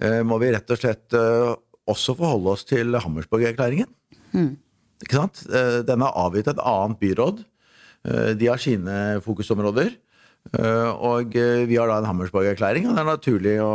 eh, 0.00 0.22
må 0.26 0.38
vi 0.40 0.52
rett 0.54 0.70
og 0.74 0.80
slett 0.80 1.12
eh, 1.18 1.52
også 1.88 2.14
forholde 2.18 2.54
oss 2.54 2.64
til 2.68 2.94
Hammersborg-erklæringen. 2.96 3.88
Ikke 5.04 5.14
sant? 5.20 5.44
Eh, 5.52 5.80
Den 5.88 6.02
er 6.02 6.16
avgitt 6.24 6.48
et 6.50 6.58
annet 6.64 6.98
byråd. 7.02 7.44
De 8.38 8.46
har 8.46 8.60
sine 8.62 9.18
fokusområder. 9.24 9.90
Eh, 10.54 10.90
Og 11.04 11.34
vi 11.34 11.76
har 11.76 11.88
da 11.90 11.98
en 11.98 12.06
Hammersborg-erklæring, 12.08 12.86
og 12.88 12.94
det 12.96 13.02
er 13.02 13.08
naturlig 13.10 13.56
å, 13.60 13.72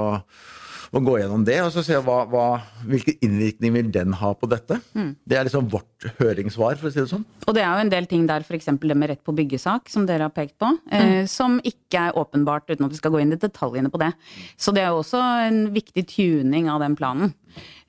å 0.94 1.02
gå 1.02 1.16
gjennom 1.18 1.44
det 1.46 1.58
og 1.64 1.72
så 1.74 1.82
se 1.86 1.98
hva, 2.06 2.20
hva, 2.30 2.46
hvilken 2.86 3.18
innvirkning 3.26 3.74
vil 3.74 3.92
den 3.94 4.14
ha 4.20 4.34
på 4.38 4.50
dette. 4.52 4.78
Det 4.94 5.38
er 5.38 5.48
liksom 5.48 5.70
vårt 5.72 6.08
høringssvar, 6.20 6.78
for 6.80 6.90
å 6.90 6.94
si 6.94 7.02
det 7.02 7.10
sånn. 7.10 7.26
Og 7.48 7.58
det 7.58 7.64
er 7.64 7.72
jo 7.72 7.86
en 7.86 7.94
del 7.94 8.08
ting 8.10 8.28
der, 8.30 8.46
f.eks. 8.46 8.70
det 8.70 8.98
med 9.00 9.10
rett 9.10 9.24
på 9.26 9.36
byggesak, 9.36 9.90
som 9.90 10.06
dere 10.10 10.28
har 10.28 10.36
pekt 10.36 10.56
på, 10.62 10.70
eh, 10.94 11.24
som 11.30 11.58
ikke 11.66 12.10
er 12.10 12.20
åpenbart, 12.20 12.70
uten 12.70 12.86
at 12.86 12.94
vi 12.94 13.02
skal 13.02 13.16
gå 13.16 13.24
inn 13.24 13.34
i 13.34 13.42
detaljene 13.42 13.92
på 13.94 14.02
det. 14.04 14.12
Så 14.58 14.76
det 14.76 14.86
er 14.86 14.94
jo 14.94 15.02
også 15.02 15.22
en 15.48 15.64
viktig 15.74 16.06
tuning 16.14 16.70
av 16.70 16.84
den 16.86 16.98
planen. 17.00 17.34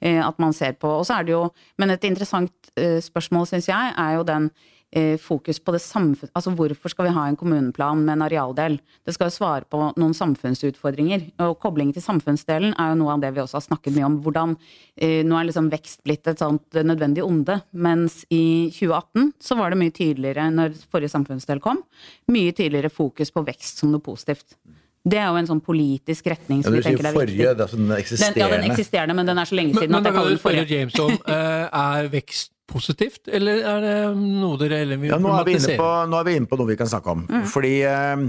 Eh, 0.05 0.21
at 0.21 0.39
man 0.43 0.53
ser 0.53 0.75
på. 0.77 0.91
Og 1.01 1.07
så 1.09 1.19
er 1.19 1.25
det 1.25 1.33
jo 1.33 1.49
Men 1.79 1.91
et 1.91 2.05
interessant 2.05 2.53
eh, 2.77 3.01
spørsmål, 3.01 3.47
syns 3.49 3.69
jeg, 3.71 3.93
er 3.97 4.17
jo 4.19 4.23
den 4.29 4.51
eh, 4.51 4.74
fokus 5.21 5.59
på 5.59 5.75
det 5.75 5.81
samfunn... 5.83 6.31
Altså 6.37 6.53
hvorfor 6.55 6.93
skal 6.93 7.09
vi 7.09 7.15
ha 7.17 7.25
en 7.29 7.39
kommuneplan 7.39 8.05
med 8.05 8.17
en 8.17 8.25
arealdel? 8.27 8.77
Det 9.05 9.15
skal 9.17 9.31
jo 9.31 9.35
svare 9.35 9.69
på 9.71 9.81
noen 9.99 10.15
samfunnsutfordringer. 10.15 11.27
Og 11.47 11.57
kobling 11.63 11.91
til 11.95 12.05
samfunnsdelen 12.05 12.77
er 12.79 12.93
jo 12.93 13.01
noe 13.01 13.17
av 13.17 13.25
det 13.25 13.33
vi 13.35 13.43
også 13.43 13.59
har 13.59 13.67
snakket 13.67 13.97
mye 13.97 14.07
om. 14.07 14.21
Hvordan 14.25 14.55
eh, 14.95 15.23
Nå 15.27 15.39
er 15.39 15.49
liksom 15.49 15.73
vekst 15.73 16.05
blitt 16.07 16.31
et 16.31 16.43
sånt 16.43 16.79
nødvendig 16.87 17.25
onde, 17.27 17.59
mens 17.73 18.23
i 18.31 18.71
2018 18.75 19.35
så 19.43 19.59
var 19.59 19.75
det 19.75 19.81
mye 19.83 19.95
tydeligere, 19.95 20.47
når 20.55 20.79
forrige 20.93 21.15
samfunnsdel 21.17 21.63
kom, 21.65 21.83
mye 22.31 22.55
tydeligere 22.55 22.93
fokus 22.93 23.35
på 23.35 23.45
vekst 23.47 23.83
som 23.83 23.93
noe 23.95 24.05
positivt. 24.05 24.57
Det 25.05 25.19
er 25.21 25.27
jo 25.29 25.37
en 25.37 25.49
sånn 25.51 25.61
politisk 25.61 26.31
retning 26.33 26.63
som 26.65 26.73
ja, 26.73 26.81
vi 26.81 26.87
tenker 26.87 27.11
er 27.11 27.17
viktig. 27.19 27.37
det 27.45 27.65
er 27.67 27.69
sånn 27.69 27.83
Den, 27.85 27.93
ja, 27.93 27.99
den 28.01 28.01
eksisterende. 28.01 28.69
eksisterende, 28.73 29.17
men 29.19 29.29
den 29.29 29.41
er 29.43 29.51
så 29.51 29.59
lenge 29.59 29.77
siden 29.77 29.93
men 29.93 29.99
at 29.99 30.07
da 30.07 30.11
jeg 30.11 30.17
kan 30.17 30.23
kaller 30.23 30.31
du 30.31 30.37
den 30.37 30.41
spørre 30.41 30.63
forrige. 30.63 30.79
James 30.79 31.01
om 31.05 31.35
eh, 31.35 31.83
er 31.83 32.09
vekst 32.15 32.54
positivt, 32.71 33.29
eller 33.29 33.61
er 33.61 33.85
det 33.85 33.97
noe 34.17 34.57
dere 34.61 34.81
eller 34.85 35.01
vil 35.01 35.13
Ja, 35.13 35.19
nå 35.21 35.35
er, 35.37 35.45
vi 35.47 35.59
inne 35.59 35.77
på, 35.79 35.91
nå 36.11 36.19
er 36.21 36.27
vi 36.29 36.37
inne 36.39 36.51
på 36.51 36.59
noe 36.61 36.71
vi 36.73 36.79
kan 36.81 36.91
snakke 36.91 37.13
om. 37.13 37.27
Mm. 37.29 37.45
Fordi 37.53 37.75
eh, 37.91 38.25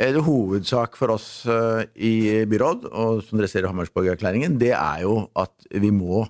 det 0.00 0.22
hovedsak 0.24 0.96
for 0.96 1.16
oss 1.16 1.26
eh, 1.50 1.82
i 1.96 2.14
byråd, 2.48 2.86
og 2.92 3.24
som 3.26 3.40
dere 3.40 3.50
ser 3.50 3.66
i 3.66 3.70
Hammersborg-erklæringen, 3.72 4.56
det 4.62 4.72
er 4.76 5.02
jo 5.04 5.18
at 5.38 5.52
vi 5.74 5.90
må 5.94 6.24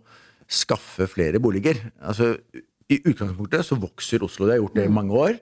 skaffe 0.51 1.07
flere 1.07 1.39
boliger. 1.39 1.79
Altså, 2.03 2.33
I 2.91 2.97
utgangspunktet 3.07 3.63
så 3.69 3.79
vokser 3.79 4.25
Oslo, 4.27 4.49
det 4.49 4.57
har 4.57 4.65
gjort 4.65 4.81
det 4.81 4.87
Mm. 4.89 4.91
i 4.91 4.97
mange 4.97 5.15
år. 5.15 5.37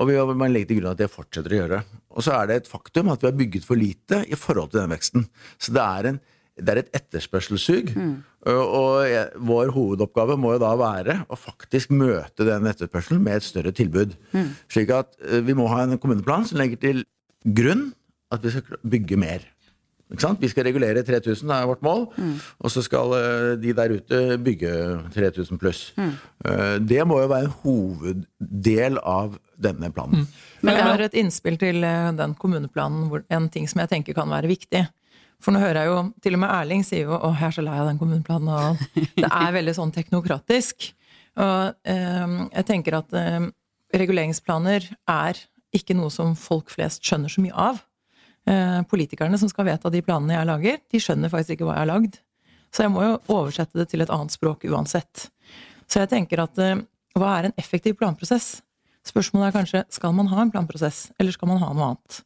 Og 0.00 0.08
vi 0.08 0.16
man 0.34 0.52
legger 0.52 0.72
til 0.72 0.80
grunn 0.80 0.90
at 0.90 0.98
det 0.98 1.10
fortsetter 1.12 1.54
å 1.54 1.60
gjøre. 1.60 1.78
Og 2.10 2.24
så 2.26 2.34
er 2.34 2.46
det 2.50 2.56
et 2.56 2.70
faktum 2.72 3.12
at 3.12 3.22
vi 3.22 3.28
har 3.30 3.36
bygget 3.38 3.64
for 3.68 3.78
lite 3.78 4.24
i 4.26 4.34
forhold 4.34 4.72
til 4.72 4.80
den 4.80 4.90
veksten. 4.90 5.28
Så 5.60 5.70
det 5.76 5.84
er, 5.84 6.08
en, 6.10 6.20
det 6.64 6.68
er 6.74 6.80
et 6.82 6.92
etterspørselssug. 7.00 7.92
Og, 8.46 8.64
og 8.80 9.04
jeg- 9.10 9.30
vår 9.36 9.70
hovedoppgave 9.74 10.36
må 10.40 10.52
jo 10.54 10.58
da 10.62 10.74
være 10.76 11.18
å 11.28 11.36
faktisk 11.36 11.90
møte 11.90 12.44
den 12.48 12.66
etterspørselen 12.70 13.20
med 13.22 13.36
et 13.36 13.42
større 13.42 13.72
tilbud. 13.72 14.14
Slik 14.68 14.90
at 14.96 15.16
eh, 15.24 15.40
vi 15.40 15.52
må 15.54 15.68
ha 15.68 15.82
en 15.84 15.98
kommuneplan 15.98 16.46
som 16.48 16.58
legger 16.58 16.80
til 16.80 17.04
grunn 17.44 17.92
at 18.32 18.42
vi 18.42 18.50
skal 18.50 18.78
bygge 18.86 19.16
mer. 19.18 19.40
Ikke 20.10 20.24
sant? 20.24 20.40
Vi 20.42 20.48
skal 20.50 20.64
regulere 20.66 21.04
3000, 21.06 21.46
det 21.46 21.54
er 21.54 21.66
vårt 21.70 21.82
mål. 21.86 22.08
Og 22.60 22.70
så 22.74 22.82
skal 22.82 23.12
eh, 23.14 23.56
de 23.62 23.72
der 23.78 23.92
ute 23.94 24.38
bygge 24.42 24.72
3000 25.14 25.58
pluss. 25.60 25.92
Eh, 25.98 26.78
Det 26.82 27.04
må 27.06 27.20
jo 27.22 27.28
være 27.30 27.44
en 27.46 27.54
hoveddel 27.62 28.98
av 29.06 29.36
denne 29.60 29.90
planen. 29.94 30.26
Men 30.62 30.74
jeg 30.74 30.82
er- 30.82 30.90
har 30.90 31.00
et 31.04 31.14
innspill 31.14 31.56
til 31.58 31.80
den 32.16 32.34
kommuneplanen, 32.34 33.08
hvor, 33.08 33.22
en 33.30 33.48
ting 33.48 33.68
som 33.68 33.80
jeg 33.80 33.88
tenker 33.90 34.14
kan 34.14 34.28
være 34.28 34.48
viktig. 34.48 34.88
For 35.40 35.54
nå 35.54 35.60
hører 35.62 35.82
jeg 35.82 35.90
jo, 35.90 36.00
til 36.20 36.36
og 36.36 36.42
med 36.42 36.52
Erling 36.52 36.82
sier 36.84 37.06
jo 37.08 37.16
åh, 37.16 37.36
jeg 37.38 37.48
er 37.48 37.56
så 37.56 37.64
lei 37.64 37.76
av 37.80 37.88
den 37.88 38.00
kommuneplanen, 38.00 38.50
og 38.52 39.04
det 39.16 39.28
er 39.28 39.54
veldig 39.58 39.76
sånn 39.76 39.94
teknokratisk. 39.94 40.90
Og 41.40 41.88
eh, 41.88 42.34
jeg 42.50 42.68
tenker 42.68 42.98
at 42.98 43.14
eh, 43.16 43.46
reguleringsplaner 43.96 44.90
er 45.08 45.40
ikke 45.76 45.96
noe 45.96 46.10
som 46.12 46.34
folk 46.38 46.72
flest 46.74 47.06
skjønner 47.06 47.32
så 47.32 47.44
mye 47.44 47.56
av. 47.56 47.80
Eh, 48.50 48.80
politikerne 48.90 49.38
som 49.40 49.50
skal 49.52 49.68
vedta 49.68 49.92
de 49.92 50.02
planene 50.04 50.36
jeg 50.36 50.48
lager, 50.48 50.80
de 50.90 51.02
skjønner 51.02 51.32
faktisk 51.32 51.56
ikke 51.56 51.68
hva 51.68 51.76
jeg 51.78 51.86
har 51.86 51.92
lagd. 51.92 52.20
Så 52.70 52.84
jeg 52.84 52.92
må 52.94 53.04
jo 53.04 53.18
oversette 53.32 53.78
det 53.78 53.88
til 53.90 54.04
et 54.04 54.12
annet 54.14 54.34
språk 54.34 54.64
uansett. 54.68 55.28
Så 55.90 56.02
jeg 56.02 56.10
tenker 56.12 56.44
at 56.44 56.58
eh, 56.62 56.80
hva 57.18 57.36
er 57.38 57.48
en 57.48 57.56
effektiv 57.60 57.96
planprosess? 58.00 58.58
Spørsmålet 59.06 59.48
er 59.48 59.56
kanskje 59.56 59.84
skal 59.92 60.12
man 60.14 60.28
ha 60.30 60.42
en 60.42 60.52
planprosess, 60.52 61.08
eller 61.18 61.34
skal 61.34 61.50
man 61.50 61.62
ha 61.62 61.70
noe 61.74 61.92
annet? 61.92 62.20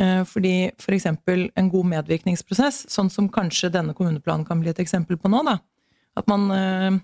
Eh, 0.00 0.22
Fordi 0.26 0.54
f.eks. 0.74 1.08
For 1.24 1.46
en 1.54 1.70
god 1.72 1.90
medvirkningsprosess, 1.92 2.84
sånn 2.92 3.10
som 3.12 3.30
kanskje 3.32 3.72
denne 3.74 3.94
kommuneplanen 3.96 4.46
kan 4.48 4.62
bli 4.62 4.72
et 4.72 4.82
eksempel 4.82 5.18
på 5.20 5.30
nå, 5.32 5.42
da. 5.46 5.58
At 6.18 6.30
man 6.30 6.46
eh, 6.54 7.00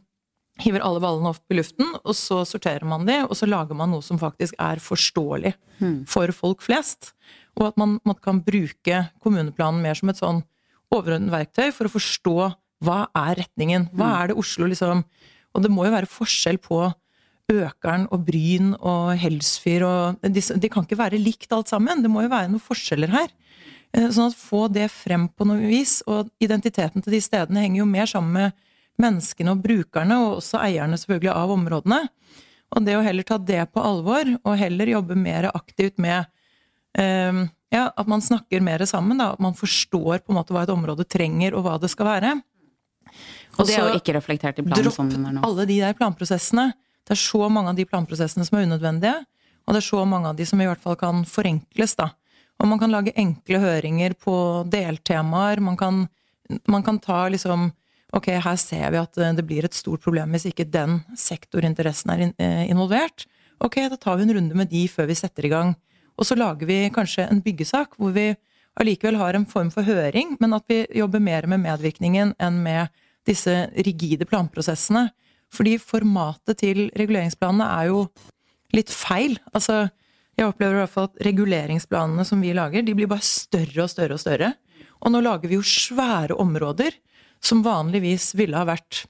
hiver 0.65 0.85
alle 0.87 1.03
ballene 1.03 1.33
opp 1.33 1.53
i 1.53 1.59
luften, 1.59 1.93
og 2.03 2.15
så 2.19 2.43
sorterer 2.49 2.87
man 2.89 3.07
de, 3.09 3.21
og 3.27 3.35
så 3.39 3.49
lager 3.49 3.79
man 3.79 3.93
noe 3.95 4.05
som 4.05 4.21
faktisk 4.21 4.59
er 4.61 4.83
forståelig 4.83 5.55
for 6.11 6.33
folk 6.37 6.65
flest. 6.67 7.13
Og 7.59 7.71
at 7.71 7.79
man 7.81 7.99
måtte 8.07 8.25
kan 8.27 8.43
bruke 8.45 9.05
kommuneplanen 9.23 9.83
mer 9.83 9.99
som 9.99 10.13
et 10.13 10.21
sånn 10.21 10.43
overordnet 10.93 11.33
verktøy 11.33 11.71
for 11.73 11.89
å 11.89 11.95
forstå 11.95 12.37
hva 12.85 13.01
er 13.17 13.41
retningen. 13.43 13.89
Hva 13.97 14.11
er 14.23 14.31
det 14.31 14.39
Oslo 14.41 14.67
liksom 14.71 15.05
Og 15.55 15.63
det 15.63 15.71
må 15.71 15.85
jo 15.85 15.91
være 15.91 16.07
forskjell 16.07 16.61
på 16.63 16.79
Økern 17.51 18.07
og 18.15 18.25
Bryn 18.27 18.73
og 18.79 19.13
Helsfyr 19.19 19.85
og 19.87 20.23
de, 20.23 20.41
De 20.41 20.71
kan 20.73 20.87
ikke 20.87 20.99
være 21.01 21.21
likt 21.21 21.53
alt 21.53 21.71
sammen. 21.73 22.03
Det 22.03 22.11
må 22.13 22.25
jo 22.25 22.33
være 22.33 22.51
noen 22.53 22.63
forskjeller 22.63 23.13
her. 23.13 23.31
Eh, 23.93 24.09
Sånn 24.09 24.31
at 24.31 24.39
få 24.39 24.67
det 24.73 24.89
frem 24.95 25.29
på 25.29 25.47
noe 25.49 25.61
vis. 25.71 26.01
Og 26.11 26.31
identiteten 26.43 27.03
til 27.03 27.17
de 27.17 27.23
stedene 27.25 27.65
henger 27.65 27.83
jo 27.83 27.89
mer 27.91 28.11
sammen 28.11 28.37
med 28.39 28.59
menneskene 29.01 29.55
og 29.55 29.63
brukerne, 29.65 30.19
og 30.21 30.41
også 30.41 30.61
eierne 30.61 30.99
selvfølgelig 31.01 31.33
av 31.33 31.55
områdene. 31.55 32.01
Og 32.71 32.85
det 32.87 32.99
å 32.99 33.03
heller 33.03 33.27
ta 33.27 33.39
det 33.39 33.65
på 33.75 33.83
alvor, 33.83 34.29
og 34.45 34.61
heller 34.61 34.93
jobbe 34.93 35.17
mer 35.19 35.49
aktivt 35.51 35.99
med 35.99 36.29
eh, 37.01 37.41
ja, 37.75 37.89
at 37.89 38.11
man 38.11 38.23
snakker 38.23 38.63
mer 38.63 38.85
sammen, 38.87 39.19
da, 39.19 39.33
at 39.35 39.43
man 39.43 39.57
forstår 39.59 40.23
på 40.23 40.33
en 40.35 40.39
måte 40.39 40.55
hva 40.55 40.67
et 40.67 40.75
område 40.75 41.07
trenger, 41.09 41.57
og 41.57 41.67
hva 41.67 41.79
det 41.83 41.91
skal 41.93 42.09
være. 42.11 42.37
Og 43.59 43.67
det 43.67 43.75
er 43.75 43.89
jo 43.91 43.99
ikke 43.99 44.15
reflektert 44.15 44.61
i 44.61 44.65
planen 44.65 44.85
Dropp 44.85 44.95
som 44.95 45.11
den 45.11 45.27
er 45.27 45.35
nå. 45.35 45.43
alle 45.47 45.67
de 45.67 45.81
der 45.83 45.97
planprosessene. 45.99 46.71
Det 47.07 47.17
er 47.17 47.21
så 47.21 47.49
mange 47.53 47.73
av 47.73 47.79
de 47.79 47.87
planprosessene 47.89 48.47
som 48.47 48.59
er 48.59 48.69
unødvendige, 48.69 49.19
og 49.67 49.75
det 49.75 49.83
er 49.83 49.89
så 49.89 50.05
mange 50.09 50.31
av 50.31 50.39
de 50.39 50.47
som 50.49 50.61
i 50.61 50.67
hvert 50.69 50.83
fall 50.83 50.99
kan 51.01 51.25
forenkles, 51.29 51.97
da. 51.99 52.11
Og 52.61 52.69
man 52.69 52.81
kan 52.81 52.93
lage 52.93 53.17
enkle 53.17 53.61
høringer 53.63 54.15
på 54.21 54.35
deltemaer. 54.69 55.63
Man 55.65 55.79
kan, 55.81 56.03
man 56.69 56.83
kan 56.87 56.99
ta 57.03 57.27
liksom 57.33 57.71
Ok, 58.11 58.27
her 58.43 58.57
ser 58.59 58.89
vi 58.91 58.99
at 58.99 59.19
eh, 59.23 59.35
det 59.39 59.45
blir 59.47 59.63
et 59.63 59.77
stort 59.77 60.03
problem 60.03 60.33
hvis 60.35 60.49
ikke 60.49 60.65
den 60.67 60.97
sektorinteressen 61.15 62.11
er 62.11 62.23
eh, 62.43 62.65
involvert. 62.67 63.23
Ok, 63.63 63.77
da 63.87 63.95
tar 63.95 64.19
vi 64.19 64.25
en 64.25 64.33
runde 64.35 64.57
med 64.59 64.67
de 64.73 64.81
før 64.91 65.07
vi 65.07 65.15
setter 65.15 65.47
i 65.47 65.53
gang. 65.53 65.77
Og 66.19 66.27
så 66.27 66.35
lager 66.35 66.67
vi 66.67 66.81
kanskje 66.91 67.29
en 67.31 67.39
byggesak 67.45 67.95
hvor 67.95 68.11
vi 68.17 68.33
allikevel 68.83 69.15
har 69.21 69.39
en 69.39 69.47
form 69.47 69.71
for 69.71 69.87
høring, 69.87 70.35
men 70.43 70.59
at 70.59 70.67
vi 70.67 70.83
jobber 70.99 71.23
mer 71.23 71.47
med 71.47 71.63
medvirkningen 71.63 72.35
enn 72.43 72.59
med 72.65 72.91
disse 73.31 73.55
rigide 73.79 74.27
planprosessene. 74.27 75.07
Fordi 75.55 75.77
formatet 75.83 76.61
til 76.63 76.89
reguleringsplanene 76.99 77.67
er 77.81 77.89
jo 77.91 78.05
litt 78.77 78.91
feil. 78.95 79.37
Altså, 79.53 79.89
jeg 80.39 80.47
opplever 80.47 80.77
i 80.79 80.83
hvert 80.85 80.93
fall 80.95 81.09
at 81.11 81.23
reguleringsplanene 81.27 82.25
som 82.29 82.41
vi 82.45 82.53
lager, 82.57 82.85
de 82.87 82.95
blir 82.95 83.11
bare 83.11 83.25
større 83.27 83.83
og 83.87 83.91
større 83.91 84.15
og 84.17 84.23
større. 84.23 84.53
Og 85.03 85.11
nå 85.15 85.23
lager 85.25 85.49
vi 85.51 85.57
jo 85.59 85.65
svære 85.67 86.37
områder 86.39 86.95
som 87.43 87.63
vanligvis 87.65 88.35
ville 88.39 88.57
ha 88.61 88.67
vært 88.69 89.07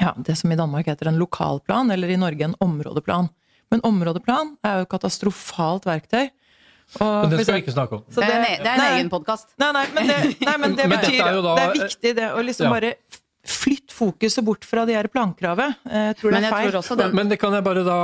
ja, 0.00 0.10
det 0.26 0.34
som 0.40 0.50
i 0.50 0.56
Danmark 0.58 0.88
heter 0.90 1.06
en 1.06 1.20
lokalplan, 1.20 1.92
eller 1.94 2.10
i 2.10 2.16
Norge 2.18 2.42
en 2.48 2.56
områdeplan. 2.60 3.28
Men 3.70 3.82
områdeplan 3.86 4.56
er 4.66 4.80
jo 4.80 4.86
et 4.88 4.90
katastrofalt 4.90 5.86
verktøy. 5.86 6.26
Og 7.00 7.22
Men 7.24 7.30
det 7.32 7.44
skal 7.46 7.56
vi 7.56 7.62
ikke 7.62 7.72
snakke 7.76 7.96
om. 7.96 8.02
så 8.12 8.20
Det 8.20 8.26
er 8.28 8.42
en, 8.42 8.58
det 8.60 8.68
er 8.68 8.74
en 8.74 8.82
Nei. 8.82 8.88
egen 8.98 9.10
podkast. 9.12 9.54
Nei, 9.62 9.70
nei, 9.72 9.84
men 9.94 10.10
det, 10.10 10.16
nei, 10.44 10.56
men 10.60 10.74
det 10.76 10.88
Men 10.90 10.98
dette 11.00 11.14
er 11.24 11.38
jo 11.38 11.44
da- 11.46 11.54
Det 11.56 11.64
er 11.64 11.78
viktig 11.86 12.12
det 12.18 12.26
å 12.34 12.42
liksom 12.44 12.66
Ja. 12.68 12.72
bare 12.74 12.90
flytte 13.46 13.92
fokuset 13.92 14.44
bort 14.44 14.64
fra 14.64 14.84
de 14.88 14.94
her 14.96 15.08
plankravet. 15.12 15.74
Jeg 15.84 16.16
tror 16.16 16.30
det 16.30 16.34
Men 16.38 16.44
er 16.44 16.48
jeg 16.48 16.54
feil. 16.54 16.70
tror 16.70 16.78
også 16.80 16.96
den 16.96 17.14
Men 17.14 17.28
det 17.28 17.38
kan 17.40 17.52
jeg 17.52 17.64
bare 17.66 17.84
da 17.84 17.98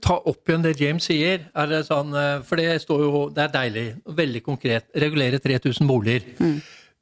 ta 0.00 0.14
opp 0.24 0.48
igjen 0.48 0.62
det 0.64 0.74
James 0.80 1.04
sier. 1.04 1.46
Er 1.54 1.66
det 1.66 1.82
sånn, 1.88 2.14
eh, 2.16 2.40
for 2.42 2.56
det 2.56 2.80
står 2.82 3.00
jo 3.04 3.28
Det 3.30 3.44
er 3.44 3.52
deilig, 3.58 3.86
veldig 4.06 4.42
konkret. 4.42 4.84
Regulere 4.94 5.38
3000 5.38 5.86
boliger. 5.86 6.22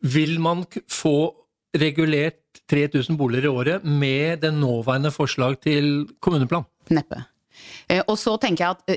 Vil 0.02 0.38
man 0.40 0.64
få 0.90 1.32
regulert 1.76 2.40
3000 2.70 3.16
boliger 3.18 3.44
i 3.48 3.52
året 3.52 3.84
med 3.84 4.40
det 4.40 4.52
nåværende 4.54 5.10
forslag 5.12 5.60
til 5.60 6.06
kommuneplan? 6.20 6.64
Neppe. 6.90 7.24
Eh, 7.88 8.02
Og 8.08 8.16
så 8.18 8.36
tenker 8.40 8.64
jeg 8.64 8.70
at 8.70 8.82
eh, 8.88 8.96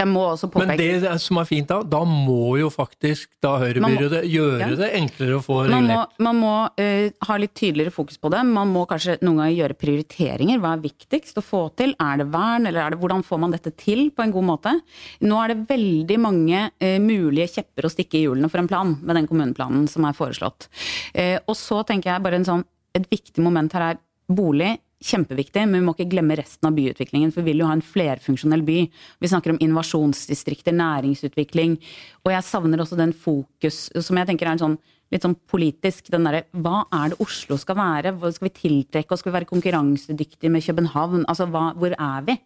Jeg 0.00 0.08
må 0.10 0.22
også 0.32 0.48
Men 0.56 0.72
det 0.80 1.10
som 1.22 1.38
er 1.38 1.46
fint 1.46 1.68
da, 1.70 1.78
da 1.86 2.00
må 2.08 2.56
jo 2.58 2.70
faktisk 2.72 3.30
da 3.44 3.52
Høyrebyrådet 3.60 4.22
gjøre 4.30 4.70
ja. 4.72 4.78
det 4.80 4.88
enklere 4.98 5.36
å 5.38 5.42
få 5.44 5.60
Man 5.70 5.86
må, 5.90 5.98
man 6.24 6.38
må 6.40 6.54
uh, 6.80 7.08
ha 7.28 7.36
litt 7.38 7.54
tydeligere 7.58 7.94
fokus 7.94 8.18
på 8.18 8.30
det. 8.32 8.40
Man 8.48 8.72
må 8.72 8.84
kanskje 8.90 9.18
noen 9.22 9.42
ganger 9.42 9.56
gjøre 9.60 9.78
prioriteringer. 9.78 10.62
Hva 10.62 10.74
er 10.74 10.84
viktigst 10.86 11.38
å 11.38 11.44
få 11.44 11.62
til? 11.78 11.94
Er 12.02 12.22
det 12.22 12.28
vern, 12.32 12.66
eller 12.66 12.86
er 12.86 12.94
det, 12.94 13.00
hvordan 13.02 13.24
får 13.26 13.42
man 13.44 13.54
dette 13.54 13.74
til 13.78 14.08
på 14.16 14.24
en 14.24 14.34
god 14.34 14.48
måte? 14.48 14.74
Nå 15.22 15.40
er 15.42 15.52
det 15.52 15.68
veldig 15.70 16.18
mange 16.24 16.64
uh, 16.72 16.98
mulige 17.02 17.50
kjepper 17.58 17.86
å 17.86 17.92
stikke 17.92 18.18
i 18.18 18.24
hjulene 18.26 18.50
for 18.52 18.62
en 18.62 18.70
plan 18.70 18.96
med 19.02 19.20
den 19.20 19.28
kommuneplanen 19.30 19.86
som 19.92 20.08
er 20.08 20.16
foreslått. 20.18 20.70
Uh, 21.14 21.36
og 21.44 21.54
så 21.58 21.84
tenker 21.86 22.14
jeg 22.14 22.24
bare 22.26 22.40
en 22.40 22.48
sånn, 22.48 22.66
et 22.96 23.06
viktig 23.12 23.44
moment 23.44 23.76
her 23.76 23.92
er 23.92 24.02
bolig. 24.32 24.74
Kjempeviktig, 25.02 25.64
men 25.66 25.80
vi 25.80 25.86
må 25.86 25.94
ikke 25.96 26.10
glemme 26.12 26.36
resten 26.38 26.68
av 26.68 26.76
byutviklingen. 26.76 27.32
For 27.34 27.42
vi 27.42 27.52
vil 27.52 27.64
jo 27.64 27.68
ha 27.70 27.74
en 27.76 27.84
flerfunksjonell 27.84 28.62
by. 28.66 28.78
Vi 29.22 29.30
snakker 29.30 29.54
om 29.54 29.60
innovasjonsdistrikter, 29.62 30.76
næringsutvikling. 30.78 31.78
Og 32.22 32.34
jeg 32.34 32.46
savner 32.46 32.82
også 32.84 32.98
den 33.00 33.14
fokus 33.16 33.88
som 33.98 34.20
jeg 34.20 34.30
tenker 34.30 34.48
er 34.48 34.56
en 34.56 34.64
sånn 34.66 34.78
litt 35.12 35.24
sånn 35.26 35.36
politisk. 35.50 36.08
Den 36.12 36.24
der, 36.28 36.42
hva 36.56 36.82
er 36.92 37.12
det 37.12 37.18
Oslo 37.22 37.58
skal 37.60 37.76
være? 37.78 38.14
Hva 38.18 38.30
skal 38.32 38.48
vi 38.48 38.52
tiltrekke 38.56 39.12
oss? 39.14 39.20
Skal 39.22 39.32
vi 39.32 39.36
være 39.40 39.48
konkurransedyktige 39.50 40.50
med 40.52 40.64
København? 40.64 41.26
Altså 41.30 41.46
hva, 41.52 41.66
hvor 41.78 41.92
er 41.94 42.24
vi? 42.26 42.36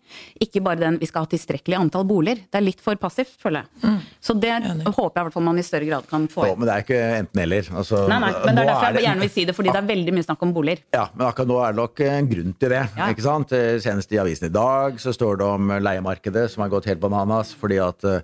Ikke 0.42 0.62
bare 0.66 0.80
den 0.82 0.98
vi 1.00 1.08
skal 1.08 1.24
ha 1.26 1.30
tilstrekkelig 1.30 1.78
antall 1.78 2.06
boliger. 2.08 2.42
Det 2.50 2.60
er 2.60 2.66
litt 2.66 2.82
for 2.82 2.98
passivt, 3.00 3.36
føler 3.42 3.64
jeg. 3.64 3.94
Så 4.20 4.34
det 4.42 4.50
Enig. 4.56 4.86
håper 4.88 5.20
jeg 5.20 5.22
i 5.22 5.28
hvert 5.28 5.36
fall 5.36 5.46
man 5.46 5.60
i 5.62 5.66
større 5.66 5.88
grad 5.88 6.08
kan 6.10 6.26
få 6.32 6.48
inn. 6.50 6.58
men 6.58 6.68
det 6.68 6.74
er 6.74 6.84
ikke 6.86 7.00
enten-eller. 7.20 7.70
Altså, 7.76 8.02
Nei, 8.10 8.18
nei, 8.26 8.32
men 8.44 8.58
det 8.58 8.64
er 8.64 8.70
derfor 8.72 8.98
jeg 8.98 9.06
gjerne 9.06 9.24
vil 9.26 9.32
si 9.36 9.46
det, 9.48 9.56
fordi 9.56 9.72
det 9.74 9.80
er 9.82 9.88
veldig 9.92 10.16
mye 10.18 10.26
snakk 10.26 10.42
om 10.46 10.54
boliger. 10.56 10.82
Ja, 10.96 11.06
men 11.14 11.26
akkurat 11.28 11.50
nå 11.52 11.60
er 11.62 11.76
det 11.76 11.80
nok 11.82 12.04
en 12.08 12.30
grunn 12.34 12.56
til 12.58 12.74
det. 12.74 12.82
Ja. 12.96 13.08
ikke 13.14 13.26
sant? 13.26 13.54
Eh, 13.56 13.78
Senest 13.86 14.12
i 14.16 14.20
avisen 14.22 14.48
i 14.50 14.52
dag 14.54 14.98
så 15.02 15.14
står 15.14 15.38
det 15.40 15.46
om 15.46 15.72
leiemarkedet 15.86 16.48
som 16.52 16.64
har 16.66 16.72
gått 16.72 16.88
helt 16.90 17.02
bananas 17.02 17.54
fordi 17.56 17.78
at 17.82 18.04
eh, 18.08 18.20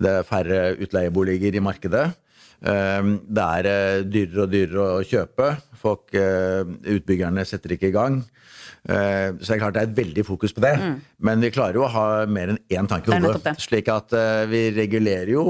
det 0.00 0.16
er 0.20 0.26
færre 0.28 0.60
utleieboliger 0.80 1.58
i 1.58 1.62
markedet. 1.64 2.06
Eh, 2.64 3.02
Det 3.28 3.48
er 3.58 3.66
eh, 3.72 4.02
dyrere 4.04 4.44
og 4.46 4.50
dyrere 4.52 4.88
å 4.98 5.02
kjøpe. 5.06 5.56
Folk, 5.82 6.14
eh, 6.14 6.62
Utbyggerne 6.94 7.44
setter 7.46 7.74
ikke 7.74 7.88
i 7.90 7.94
gang. 7.96 8.22
Eh, 8.88 9.30
Så 9.38 9.46
det 9.46 9.56
er 9.56 9.58
klart 9.62 9.74
det 9.74 9.82
er 9.82 9.90
et 9.90 9.96
veldig 9.96 10.24
fokus 10.26 10.52
på 10.54 10.60
det. 10.62 10.72
Men 11.20 11.40
vi 11.40 11.50
klarer 11.54 11.74
jo 11.74 11.84
å 11.86 11.90
ha 11.90 12.26
mer 12.26 12.48
enn 12.50 12.58
én 12.70 12.86
tanke 12.88 13.08
i 13.08 13.14
Mm. 13.14 13.22
Det 13.22 13.32
hodet. 13.34 13.56
Slik 13.62 13.88
at 13.88 14.12
eh, 14.12 14.46
vi 14.46 14.70
regulerer 14.74 15.28
jo 15.30 15.42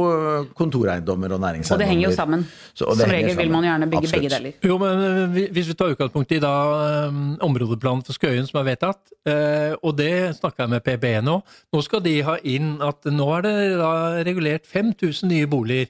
kontoreiendommer 0.55 1.33
og 1.33 1.41
næringseiendommer. 1.41 1.73
Og 1.73 1.79
det 1.79 1.89
henger 1.89 2.09
jo 2.11 2.17
sammen. 2.17 2.45
Så- 2.75 2.95
Som 2.97 3.11
regel 3.11 3.37
vil 3.37 3.51
man 3.51 3.65
gjerne 3.65 3.89
bygge 3.91 4.05
Absolutt. 4.05 4.23
begge 4.23 4.37
deler. 4.37 4.53
Jo, 4.63 4.79
men 4.79 5.33
Hvis 5.53 5.67
vi 5.69 5.75
tar 5.75 5.95
utgangspunkt 5.95 6.33
i 6.33 6.39
da 6.41 7.11
områdeplanen 7.41 8.05
for 8.05 8.13
Skøyen 8.13 8.47
som 8.49 8.61
er 8.67 8.75
vedtatt, 8.77 9.01
eh, 9.27 9.75
og 9.83 9.97
det 9.97 10.37
snakka 10.39 10.65
jeg 10.65 10.71
med 10.71 10.85
PBE 10.85 11.21
nå, 11.25 11.43
nå 11.73 11.83
skal 11.83 12.01
de 12.01 12.21
ha 12.23 12.37
inn 12.45 12.81
at 12.83 13.03
nå 13.05 13.29
er 13.39 13.43
det 13.43 13.79
da 13.79 14.23
regulert 14.25 14.67
5000 14.67 15.29
nye 15.29 15.47
boliger. 15.47 15.89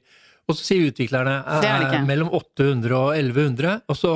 Og 0.51 0.59
så 0.59 0.67
sier 0.67 0.91
utviklerne 0.91 1.37
er 1.61 1.87
eh, 1.87 2.03
mellom 2.07 2.33
800 2.35 2.97
og 2.99 3.13
1100. 3.15 3.85
Og 3.93 3.99
så 3.99 4.15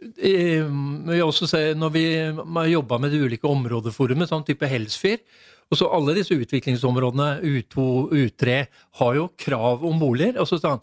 eh, 0.00 0.64
vi 1.10 1.20
også 1.22 1.48
ser, 1.50 1.74
Når 1.78 1.94
vi 1.94 2.04
har 2.18 2.72
jobba 2.72 2.98
med 2.98 3.14
de 3.14 3.22
ulike 3.22 3.48
områdeforumet, 3.48 4.30
sånn 4.30 4.46
type 4.48 4.68
Helsfyr 4.68 5.20
og 5.70 5.78
så 5.78 5.86
Alle 5.94 6.16
disse 6.16 6.34
utviklingsområdene, 6.34 7.28
U2, 7.46 7.84
U3, 8.10 8.56
har 8.98 9.14
jo 9.14 9.28
krav 9.38 9.84
om 9.86 10.00
boliger. 10.02 10.40
Og 10.42 10.48
så 10.50 10.58
han 10.66 10.82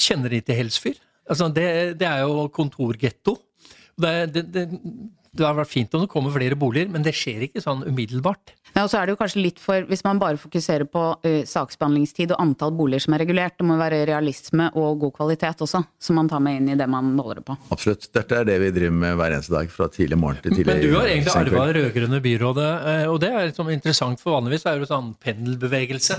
Kjenner 0.00 0.32
de 0.32 0.40
til 0.40 0.56
Helsfyr? 0.56 0.98
Altså, 1.30 1.48
det, 1.52 1.98
det 2.00 2.06
er 2.08 2.22
jo 2.24 2.46
kontorgetto. 2.54 3.36
Det, 4.00 4.12
det, 4.32 4.44
det, 4.54 4.64
det 5.30 5.44
har 5.46 5.54
vært 5.54 5.70
fint 5.70 5.92
om 5.94 6.02
det 6.02 6.10
kommer 6.10 6.32
flere 6.34 6.56
boliger, 6.58 6.88
men 6.90 7.04
det 7.06 7.12
skjer 7.14 7.44
ikke 7.46 7.62
sånn 7.62 7.84
umiddelbart. 7.86 8.52
Ja, 8.74 8.84
og 8.84 8.90
så 8.90 9.00
er 9.00 9.06
det 9.06 9.14
jo 9.14 9.18
kanskje 9.20 9.42
litt 9.42 9.60
for, 9.62 9.82
Hvis 9.86 10.02
man 10.06 10.18
bare 10.22 10.38
fokuserer 10.38 10.86
på 10.90 11.02
uh, 11.22 11.40
saksbehandlingstid 11.46 12.34
og 12.34 12.42
antall 12.42 12.74
boliger 12.74 13.02
som 13.04 13.14
er 13.14 13.22
regulert, 13.24 13.56
det 13.58 13.66
må 13.66 13.78
være 13.78 14.02
realisme 14.10 14.68
og 14.78 15.00
god 15.04 15.14
kvalitet 15.18 15.64
også, 15.66 15.82
som 16.02 16.18
man 16.18 16.30
tar 16.30 16.42
med 16.42 16.60
inn 16.60 16.70
i 16.74 16.78
det 16.78 16.86
man 16.90 17.12
måler 17.14 17.40
det 17.40 17.46
på. 17.46 17.56
Absolutt. 17.74 18.08
Dette 18.14 18.40
er 18.40 18.46
det 18.48 18.58
vi 18.62 18.70
driver 18.74 18.96
med 19.04 19.18
hver 19.20 19.36
eneste 19.36 19.54
dag 19.54 19.74
fra 19.74 19.90
tidlig 19.90 20.18
morgen 20.18 20.42
til 20.42 20.54
tidlig 20.54 20.70
Men 20.70 20.82
du 20.82 20.96
har 20.98 21.10
egentlig 21.10 21.34
arva 21.34 21.66
det 21.68 21.76
rød-grønne 21.78 22.22
byrådet, 22.26 22.70
og 23.10 23.18
det 23.22 23.30
er 23.30 23.50
liksom 23.50 23.70
interessant, 23.74 24.22
for 24.22 24.38
vanligvis 24.38 24.66
er 24.66 24.78
det 24.78 24.86
jo 24.86 24.90
sånn 24.90 25.12
pendelbevegelse. 25.22 26.18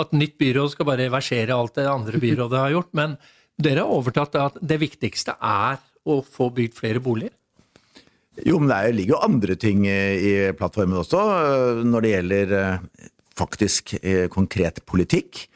At 0.00 0.16
nytt 0.16 0.38
byråd 0.40 0.72
skal 0.72 0.88
bare 0.88 1.12
versere 1.12 1.56
alt 1.56 1.76
det 1.76 1.88
andre 1.88 2.20
byrådet 2.20 2.60
har 2.60 2.72
gjort. 2.76 2.92
Men 2.96 3.16
dere 3.60 3.84
har 3.84 3.92
overtatt 3.92 4.36
at 4.40 4.60
det 4.60 4.80
viktigste 4.80 5.36
er 5.36 5.80
å 6.08 6.20
få 6.24 6.48
bygd 6.54 6.78
flere 6.78 7.02
boliger. 7.02 7.34
Jo, 8.40 8.58
men 8.58 8.68
det 8.70 8.76
er- 8.76 8.92
ligger 8.96 9.14
jo 9.14 9.24
andre 9.28 9.54
ting 9.60 9.86
eh, 9.86 10.16
i 10.16 10.52
plattformen 10.56 10.96
også, 10.96 11.20
eh, 11.20 11.84
når 11.84 12.00
det 12.00 12.12
gjelder 12.14 12.52
eh, 12.58 12.78
faktisk 13.36 13.94
konkret 14.30 14.80
politikk. 14.86 15.48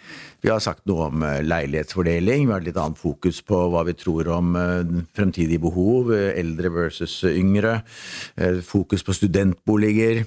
Vi 0.47 0.53
har 0.53 0.61
sagt 0.63 0.85
noe 0.87 1.09
om 1.09 1.25
eh, 1.27 1.41
leilighetsfordeling, 1.43 2.45
vi 2.47 2.53
har 2.55 2.63
litt 2.63 2.77
annet 2.79 3.01
fokus 3.01 3.41
på 3.43 3.65
hva 3.73 3.81
vi 3.89 3.97
tror 3.99 4.29
om 4.31 4.53
eh, 4.55 5.01
fremtidige 5.19 5.59
behov, 5.65 6.13
eh, 6.15 6.37
eldre 6.39 6.71
versus 6.71 7.17
yngre. 7.27 7.81
Fokus 8.63 9.03
på 9.03 9.15
studentboliger. 9.17 10.21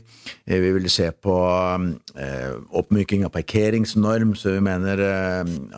Vi 0.49 0.71
vil 0.75 0.89
se 0.91 1.07
på 1.13 1.35
oppmyking 2.81 3.23
av 3.27 3.31
parkeringsnorm, 3.35 4.33
som 4.35 4.55
vi 4.57 4.63
mener 4.65 5.01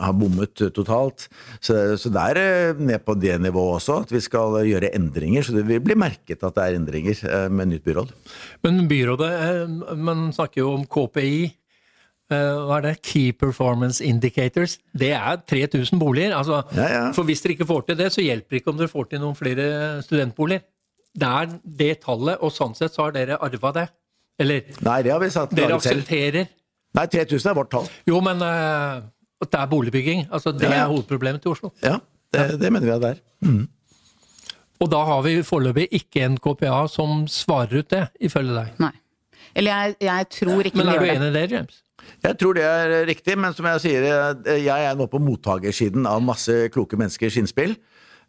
har 0.00 0.16
bommet 0.16 0.64
totalt. 0.74 1.28
Så, 1.60 1.94
det 2.02 2.26
er 2.32 2.80
ned 2.80 3.04
på 3.04 3.14
det 3.20 3.36
nivået 3.44 3.78
også, 3.78 4.00
at 4.06 4.14
vi 4.14 4.22
skal 4.24 4.58
gjøre 4.66 4.94
endringer. 4.96 5.44
Så 5.44 5.54
det 5.56 5.66
vil 5.68 5.82
bli 5.84 5.98
merket 5.98 6.42
at 6.42 6.56
det 6.56 6.64
er 6.66 6.78
endringer 6.80 7.24
med 7.52 7.74
nytt 7.74 7.86
byråd. 7.86 8.14
Men 8.64 8.86
byrådet, 8.90 9.34
man 9.98 10.30
snakker 10.34 10.64
jo 10.64 10.72
om 10.80 10.88
KPI. 10.88 11.61
Eh, 12.32 12.60
Hva 12.68 12.78
er 12.78 12.84
det? 12.88 12.92
Key 13.06 13.32
Performance 13.32 14.02
Indicators. 14.04 14.78
Det 14.96 15.12
er 15.16 15.36
3000 15.48 15.98
boliger. 16.00 16.34
Altså, 16.36 16.62
Ja, 16.76 16.88
ja. 16.92 17.02
For 17.12 17.24
hvis 17.28 17.42
dere 17.44 17.52
ikke 17.56 17.66
får 17.68 17.86
til 17.86 17.96
det, 18.00 18.10
så 18.14 18.24
hjelper 18.24 18.50
det 18.56 18.62
ikke 18.62 18.72
om 18.74 18.78
dere 18.80 18.88
får 18.92 19.08
til 19.12 19.20
noen 19.22 19.36
flere 19.38 19.66
studentboliger. 20.06 20.64
Det 21.12 21.28
er 21.28 21.50
det 21.78 21.90
tallet, 22.00 22.38
og 22.40 22.52
sånn 22.56 22.74
sett 22.74 22.94
så 22.94 23.04
har 23.06 23.12
dere 23.12 23.36
arva 23.44 23.72
det. 23.76 23.86
Eller 24.40 24.62
Nei, 24.80 25.02
det 25.04 25.12
har 25.12 25.20
vi 25.20 25.28
satt 25.30 25.50
dere 25.54 25.76
selv. 25.80 26.00
aksepterer. 26.00 26.48
Nei, 26.96 27.06
3000 27.12 27.50
er 27.50 27.54
vårt 27.56 27.70
tall. 27.72 27.86
Jo, 28.08 28.20
men 28.24 28.40
uh, 28.40 29.02
det 29.44 29.58
er 29.60 29.68
boligbygging. 29.68 30.26
Altså, 30.32 30.52
det 30.56 30.64
Ja, 30.68 30.72
ja. 30.74 30.82
er 30.86 30.90
hovedproblemet 30.92 31.42
til 31.44 31.52
Oslo. 31.52 31.70
Ja, 31.84 31.98
det, 32.32 32.60
det 32.60 32.72
mener 32.72 32.88
vi 32.88 32.96
at 32.96 33.00
det 33.04 33.12
er. 33.12 33.66
Og 34.82 34.90
da 34.90 35.04
har 35.06 35.20
vi 35.22 35.36
foreløpig 35.46 35.86
ikke 35.94 36.24
en 36.26 36.36
KPA 36.42 36.86
som 36.90 37.26
svarer 37.30 37.82
ut 37.84 37.90
det, 37.92 38.06
ifølge 38.20 38.56
deg. 38.56 38.72
Nei. 38.82 38.90
Eller 39.54 39.70
jeg, 39.84 39.96
jeg 40.08 40.28
tror 40.32 40.64
ikke 40.66 40.78
Men 40.80 40.88
er 40.88 40.98
du 40.98 41.04
enig 41.12 41.28
i 41.28 41.34
det, 41.36 41.44
James? 41.52 41.82
Jeg 42.22 42.38
tror 42.38 42.54
det 42.58 42.64
er 42.66 43.06
riktig, 43.08 43.38
men 43.38 43.54
som 43.56 43.66
jeg 43.70 43.82
sier, 43.86 44.04
eh, 44.44 44.60
jeg 44.62 44.88
er 44.90 44.98
nå 44.98 45.06
på 45.10 45.20
mottakersiden 45.22 46.06
av 46.06 46.22
masse 46.22 46.68
kloke 46.74 46.98
menneskers 47.00 47.38
innspill. 47.40 47.76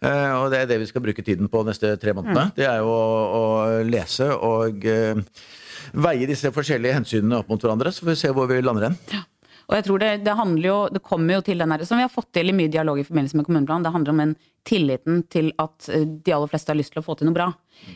Eh, 0.04 0.32
Og 0.40 0.50
det 0.52 0.62
er 0.64 0.66
det 0.72 0.80
vi 0.82 0.88
skal 0.90 1.02
bruke 1.06 1.24
tiden 1.24 1.48
på 1.52 1.64
neste 1.68 1.96
tre 2.02 2.14
månedene. 2.18 2.52
Det 2.58 2.66
er 2.68 2.82
jo 2.84 2.90
å, 2.92 3.04
å 3.40 3.44
lese 3.88 4.28
og 4.36 4.84
uh, 4.84 5.22
veie 5.94 6.28
disse 6.28 6.52
forskjellige 6.52 6.98
hensynene 6.98 7.40
opp 7.40 7.52
mot 7.52 7.62
hverandre, 7.62 7.92
så 7.94 8.04
får 8.04 8.12
vi 8.14 8.20
se 8.24 8.34
hvor 8.36 8.50
vi 8.50 8.62
lander 8.64 8.90
hen. 8.90 8.98
Og 9.74 9.80
jeg 9.80 9.88
tror 9.88 10.02
det, 10.04 10.10
det 10.22 10.34
handler 10.38 10.68
jo, 10.68 10.80
det 10.94 11.00
kommer 11.02 11.40
jo 11.40 11.44
til 11.48 11.58
den 11.58 11.72
her, 11.74 11.82
som 11.90 11.98
vi 11.98 12.06
har 12.06 12.12
fått 12.14 12.30
til 12.38 12.52
i 12.52 12.54
mye 12.54 12.70
dialog 12.70 13.00
i 13.02 13.06
forbindelse 13.08 13.40
med 13.40 13.48
kommuneplanen, 13.48 13.82
det 13.88 13.94
handler 13.96 14.14
om 14.14 14.20
en 14.22 14.36
tilliten 14.70 15.24
til 15.34 15.50
at 15.58 15.88
eh, 15.90 16.04
de 16.06 16.36
aller 16.36 16.52
fleste 16.52 16.70
har 16.70 16.78
lyst 16.78 16.94
til 16.94 17.02
å 17.02 17.06
få 17.08 17.16
til 17.18 17.26
noe 17.26 17.34
bra. 17.34 17.48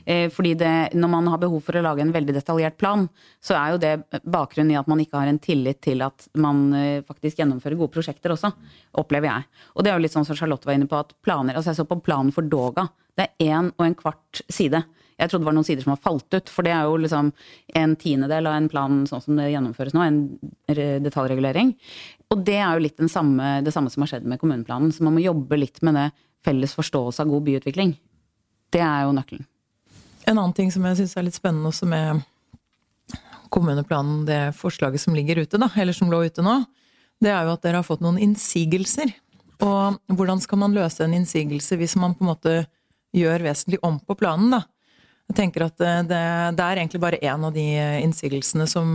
Eh, 0.09 0.25
fordi 0.33 0.55
det, 0.57 0.71
når 0.97 1.11
man 1.13 1.29
har 1.29 1.43
behov 1.43 1.61
for 1.67 1.77
å 1.77 1.83
lage 1.85 2.01
en 2.01 2.15
veldig 2.15 2.33
detaljert 2.33 2.79
plan, 2.81 3.05
så 3.45 3.59
er 3.59 3.75
jo 3.75 3.81
det 3.85 3.93
bakgrunnen 4.25 4.73
i 4.73 4.79
at 4.81 4.89
man 4.89 5.05
ikke 5.05 5.21
har 5.21 5.29
en 5.29 5.37
tillit 5.43 5.83
til 5.85 6.01
at 6.01 6.25
man 6.41 6.65
eh, 6.73 7.05
faktisk 7.05 7.43
gjennomfører 7.43 7.77
gode 7.77 7.93
prosjekter 7.93 8.33
også, 8.33 8.51
opplever 8.97 9.29
jeg. 9.29 9.47
Og 9.77 9.85
det 9.85 9.93
er 9.93 9.99
jo 9.99 10.07
litt 10.07 10.17
sånn 10.17 10.25
som 10.25 10.39
Charlotte 10.39 10.65
var 10.65 10.79
inne 10.79 10.89
på, 10.89 10.97
at 10.97 11.13
planer, 11.21 11.53
altså 11.53 11.75
jeg 11.75 11.83
så 11.83 11.85
på 11.93 12.01
planen 12.01 12.33
for 12.33 12.49
Doga, 12.49 12.89
det 13.17 13.29
er 13.29 13.53
én 13.53 13.69
og 13.77 13.85
en 13.85 13.97
kvart 14.01 14.41
side. 14.49 14.81
Jeg 15.17 15.31
trodde 15.31 15.43
det 15.43 15.49
var 15.49 15.55
noen 15.57 15.65
sider 15.65 15.81
som 15.81 15.95
har 15.95 16.01
falt 16.03 16.33
ut, 16.35 16.49
for 16.53 16.67
det 16.67 16.73
er 16.75 16.85
jo 16.85 16.99
liksom 17.01 17.31
en 17.81 17.95
tiendedel 17.97 18.49
av 18.49 18.57
en 18.59 18.69
plan 18.69 18.99
sånn 19.09 19.23
som 19.23 19.39
det 19.39 19.49
gjennomføres 19.49 19.95
nå, 19.97 20.03
en 20.05 20.19
detaljregulering. 21.03 21.73
Og 22.29 22.43
det 22.45 22.59
er 22.59 22.77
jo 22.77 22.83
litt 22.85 23.01
samme, 23.09 23.57
det 23.65 23.73
samme 23.73 23.89
som 23.89 24.05
har 24.05 24.11
skjedd 24.13 24.27
med 24.29 24.39
kommuneplanen, 24.41 24.93
så 24.93 25.05
man 25.07 25.15
må 25.17 25.25
jobbe 25.25 25.57
litt 25.57 25.81
med 25.81 25.97
det 25.97 26.07
felles 26.45 26.77
forståelse 26.77 27.25
av 27.25 27.31
god 27.33 27.47
byutvikling. 27.49 27.95
Det 28.73 28.83
er 28.83 29.07
jo 29.07 29.15
nøkkelen. 29.17 29.47
En 30.27 30.37
annen 30.37 30.53
ting 30.53 30.69
som 30.75 30.85
jeg 30.85 30.99
syns 30.99 31.17
er 31.17 31.25
litt 31.25 31.37
spennende 31.39 31.71
også 31.71 31.87
med 31.89 32.21
kommuneplanen, 33.49 34.25
det 34.27 34.41
forslaget 34.59 35.01
som 35.01 35.15
ligger 35.15 35.39
ute, 35.39 35.57
da, 35.57 35.71
eller 35.79 35.95
som 35.95 36.11
lå 36.11 36.25
ute 36.27 36.43
nå, 36.45 36.59
det 37.23 37.31
er 37.33 37.47
jo 37.47 37.55
at 37.55 37.63
dere 37.63 37.79
har 37.79 37.87
fått 37.87 38.03
noen 38.05 38.19
innsigelser. 38.21 39.15
Og 39.65 39.97
hvordan 40.13 40.43
skal 40.43 40.59
man 40.61 40.75
løse 40.75 41.01
en 41.01 41.15
innsigelse 41.17 41.79
hvis 41.79 41.95
man 41.97 42.13
på 42.13 42.25
en 42.25 42.29
måte 42.35 42.57
gjør 43.17 43.47
vesentlig 43.47 43.79
om 43.87 43.97
på 44.03 44.17
planen, 44.19 44.51
da? 44.53 44.65
Jeg 45.27 45.35
tenker 45.35 45.65
at 45.67 45.75
det, 45.81 45.93
det, 46.09 46.21
det 46.57 46.63
er 46.65 46.79
egentlig 46.81 47.01
bare 47.03 47.19
én 47.19 47.43
av 47.43 47.51
de 47.55 47.65
innsigelsene 48.05 48.67
som, 48.71 48.93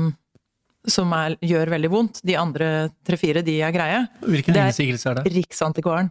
som 0.88 1.12
er, 1.16 1.36
gjør 1.44 1.72
veldig 1.74 1.90
vondt. 1.92 2.22
De 2.24 2.36
andre 2.40 2.70
tre-fire, 3.06 3.42
de 3.44 3.58
er 3.62 3.74
greie. 3.74 4.00
Hvilken 4.24 4.56
er- 4.56 4.70
innsigelse 4.72 5.10
er 5.12 5.20
det? 5.20 5.32
Riksantikvaren. 5.36 6.08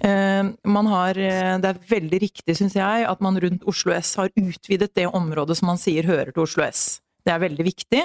Eh, 0.00 0.48
man 0.64 0.86
har, 0.88 1.18
eh, 1.20 1.58
det 1.60 1.74
er 1.74 1.82
veldig 1.90 2.20
riktig, 2.22 2.54
syns 2.56 2.72
jeg, 2.78 3.04
at 3.04 3.20
man 3.20 3.36
rundt 3.42 3.66
Oslo 3.68 3.92
S 3.92 4.14
har 4.16 4.30
utvidet 4.32 4.94
det 4.96 5.04
området 5.12 5.58
som 5.60 5.68
man 5.68 5.80
sier 5.82 6.08
hører 6.08 6.32
til 6.32 6.46
Oslo 6.46 6.64
S. 6.64 7.00
Det 7.26 7.34
er 7.34 7.42
veldig 7.44 7.66
viktig. 7.68 8.00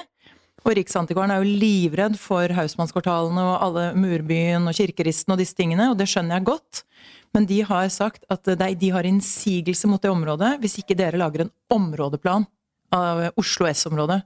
Og 0.66 0.74
Riksantikvaren 0.80 1.30
er 1.30 1.44
jo 1.44 1.58
livredd 1.62 2.16
for 2.18 2.50
Hausmannskvartalene 2.58 3.42
og 3.46 3.58
alle 3.62 3.86
Murbyen 4.02 4.66
og 4.66 4.74
Kirkeristen 4.74 5.36
og 5.36 5.42
disse 5.42 5.54
tingene, 5.58 5.92
og 5.92 6.00
det 6.00 6.08
skjønner 6.10 6.40
jeg 6.40 6.48
godt. 6.50 6.82
Men 7.38 7.46
de 7.46 7.60
har 7.68 7.90
sagt 7.94 8.24
at 8.34 8.50
de 8.50 8.90
har 8.96 9.06
innsigelse 9.06 9.90
mot 9.92 10.02
det 10.02 10.10
området 10.10 10.56
hvis 10.64 10.80
ikke 10.82 10.98
dere 10.98 11.22
lager 11.22 11.46
en 11.46 11.54
områdeplan 11.70 12.48
av 12.96 13.28
Oslo 13.38 13.70
S-området. 13.70 14.24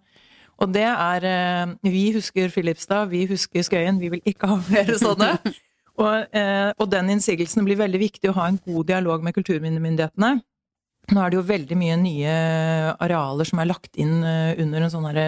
Og 0.59 0.71
det 0.75 0.85
er 0.87 1.25
eh, 1.27 1.73
Vi 1.87 2.09
husker 2.15 2.51
Filipstad, 2.51 3.09
vi 3.11 3.25
husker 3.27 3.63
Skøyen, 3.63 3.99
vi 3.99 4.11
vil 4.13 4.23
ikke 4.27 4.47
ha 4.51 4.59
flere 4.63 4.99
sånne. 4.99 5.33
Og, 5.99 6.29
eh, 6.31 6.69
og 6.79 6.85
den 6.87 7.09
innsigelsen 7.11 7.65
blir 7.67 7.75
veldig 7.75 7.99
viktig 7.99 8.29
å 8.31 8.35
ha 8.37 8.45
en 8.47 8.59
god 8.63 8.85
dialog 8.87 9.23
med 9.25 9.33
kulturminnemyndighetene. 9.35 10.29
Nå 11.11 11.19
er 11.19 11.33
det 11.33 11.35
jo 11.35 11.41
veldig 11.49 11.75
mye 11.75 11.97
nye 11.99 12.35
arealer 13.03 13.49
som 13.49 13.59
er 13.59 13.67
lagt 13.67 13.99
inn 13.99 14.21
eh, 14.23 14.53
under 14.63 14.85
en 14.85 14.93
sånn 14.93 15.09
herre 15.09 15.25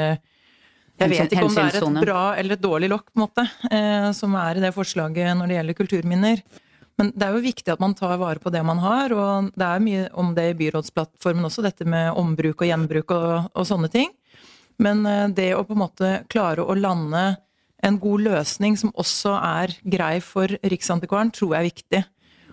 jeg 1.00 1.14
vet 1.14 1.32
ikke 1.34 1.46
om 1.48 1.56
det 1.56 1.64
er 1.64 1.78
et 1.80 2.02
bra 2.04 2.24
eller 2.38 2.58
et 2.58 2.64
dårlig 2.64 2.90
lokk, 2.92 3.08
på 3.10 3.20
en 3.20 3.24
måte, 3.24 3.46
som 4.18 4.36
er 4.38 4.60
i 4.60 4.64
det 4.64 4.74
forslaget 4.76 5.38
når 5.38 5.50
det 5.50 5.56
gjelder 5.58 5.78
kulturminner. 5.80 6.44
Men 7.02 7.10
det 7.16 7.26
er 7.26 7.34
jo 7.34 7.42
viktig 7.42 7.72
at 7.74 7.82
man 7.82 7.96
tar 7.98 8.20
vare 8.22 8.42
på 8.42 8.52
det 8.54 8.62
man 8.68 8.78
har, 8.84 9.14
og 9.16 9.48
det 9.58 9.66
er 9.66 9.82
mye 9.82 10.04
om 10.22 10.36
det 10.38 10.52
i 10.52 10.58
byrådsplattformen 10.60 11.48
også, 11.48 11.64
dette 11.66 11.88
med 11.90 12.12
ombruk 12.20 12.62
og 12.62 12.70
gjenbruk 12.70 13.14
og, 13.16 13.48
og 13.58 13.66
sånne 13.66 13.90
ting. 13.90 14.12
Men 14.82 15.06
eh, 15.10 15.30
det 15.34 15.52
å 15.56 15.64
på 15.66 15.74
en 15.74 15.82
måte 15.82 16.12
klare 16.32 16.62
å 16.62 16.78
lande 16.78 17.24
en 17.82 17.98
god 18.02 18.26
løsning 18.28 18.78
som 18.78 18.94
også 18.94 19.34
er 19.34 19.74
grei 19.82 20.20
for 20.22 20.54
Riksantikvaren, 20.62 21.34
tror 21.34 21.56
jeg 21.56 21.62
er 21.62 21.70
viktig. 21.72 22.02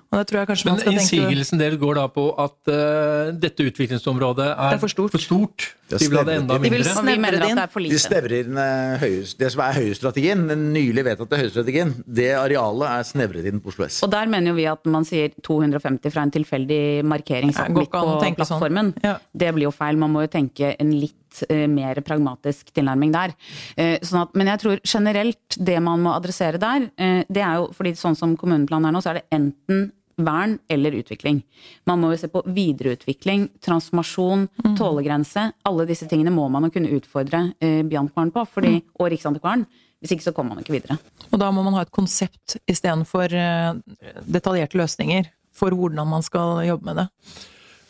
Men 0.09 0.79
innsigelsen 0.89 1.61
deres 1.61 1.77
går 1.77 1.99
da 1.99 2.07
på 2.09 2.31
at 2.41 2.71
uh, 2.73 3.29
dette 3.37 3.67
utviklingsområdet 3.69 4.47
er, 4.55 4.77
er 4.79 4.81
for 4.81 4.89
stort. 4.89 5.13
For 5.13 5.21
stort. 5.21 5.67
De 5.91 5.99
vil 6.01 6.17
ha 6.17 6.23
det 6.25 6.37
enda 6.41 6.57
mindre. 6.63 6.81
De, 6.81 6.95
snevre 6.97 7.41
det 7.43 7.51
inn. 7.53 7.91
De 7.93 7.99
snevrer 8.01 8.35
inn 8.39 8.57
uh, 8.57 9.05
det 9.43 9.51
som 9.53 9.63
er 9.67 9.77
høyestrategien, 9.77 10.47
den 10.49 10.65
nylig 10.73 11.05
vedtatte 11.11 11.43
høyestrategien, 11.43 11.93
Det 12.07 12.31
arealet 12.39 12.89
er 12.89 13.05
snevret 13.11 13.51
inn 13.51 13.61
på 13.61 13.69
Oslo 13.75 13.85
S. 13.85 14.01
Og 14.07 14.13
der 14.15 14.33
mener 14.33 14.55
jo 14.55 14.57
vi 14.57 14.65
at 14.73 14.89
man 14.89 15.05
sier 15.09 15.35
250 15.45 16.15
fra 16.15 16.25
en 16.25 16.33
tilfeldig 16.39 16.81
markering 17.05 17.53
satt 17.53 17.69
midt 17.77 17.93
på 17.93 18.03
sånn. 18.09 18.39
plattformen. 18.41 18.95
Sånn. 18.97 19.11
Ja. 19.11 19.19
Det 19.45 19.53
blir 19.59 19.69
jo 19.69 19.75
feil. 19.77 20.01
Man 20.01 20.17
må 20.17 20.25
jo 20.25 20.33
tenke 20.33 20.73
en 20.73 20.97
litt 20.97 21.45
uh, 21.53 21.67
mer 21.69 22.01
pragmatisk 22.01 22.73
tilnærming 22.73 23.13
der. 23.13 23.37
Sånn 23.77 24.25
at, 24.25 24.33
men 24.39 24.49
jeg 24.55 24.65
tror 24.65 24.81
generelt 24.89 25.61
det 25.61 25.77
man 25.85 26.01
må 26.01 26.17
adressere 26.17 26.57
der, 26.61 26.89
det 27.29 27.45
er 27.45 27.61
jo 27.61 27.69
fordi 27.77 27.93
sånn 27.99 28.17
som 28.17 28.33
kommuneplanen 28.41 28.89
er 28.89 28.97
nå, 28.97 29.05
så 29.05 29.13
er 29.13 29.21
det 29.21 29.27
enten 29.37 29.91
vern 30.19 30.59
eller 30.69 30.97
utvikling. 30.99 31.41
Man 31.89 32.03
må 32.03 32.13
jo 32.13 32.21
se 32.21 32.31
på 32.33 32.43
videreutvikling, 32.47 33.49
transformasjon, 33.65 34.47
mm. 34.65 34.77
tålegrense. 34.79 35.49
Alle 35.69 35.89
disse 35.89 36.09
tingene 36.11 36.35
må 36.35 36.49
man 36.53 36.67
jo 36.67 36.75
kunne 36.75 36.93
utfordre 36.99 37.45
eh, 37.63 37.81
Byantikvaren 37.87 38.33
på, 38.35 38.47
fordi, 38.59 38.79
mm. 38.81 38.89
og 38.99 39.13
Riksantikvaren. 39.15 39.67
Hvis 39.99 40.15
ikke 40.15 40.29
så 40.29 40.35
kommer 40.35 40.55
man 40.55 40.63
ikke 40.63 40.77
videre. 40.77 40.99
Og 41.33 41.41
da 41.43 41.51
må 41.51 41.65
man 41.67 41.75
ha 41.75 41.83
et 41.83 41.95
konsept 41.95 42.59
istedenfor 42.71 43.35
eh, 43.35 43.79
detaljerte 44.27 44.79
løsninger 44.79 45.31
for 45.59 45.75
hvordan 45.75 46.07
man 46.07 46.27
skal 46.27 46.63
jobbe 46.69 46.87
med 46.91 47.01
det. 47.03 47.09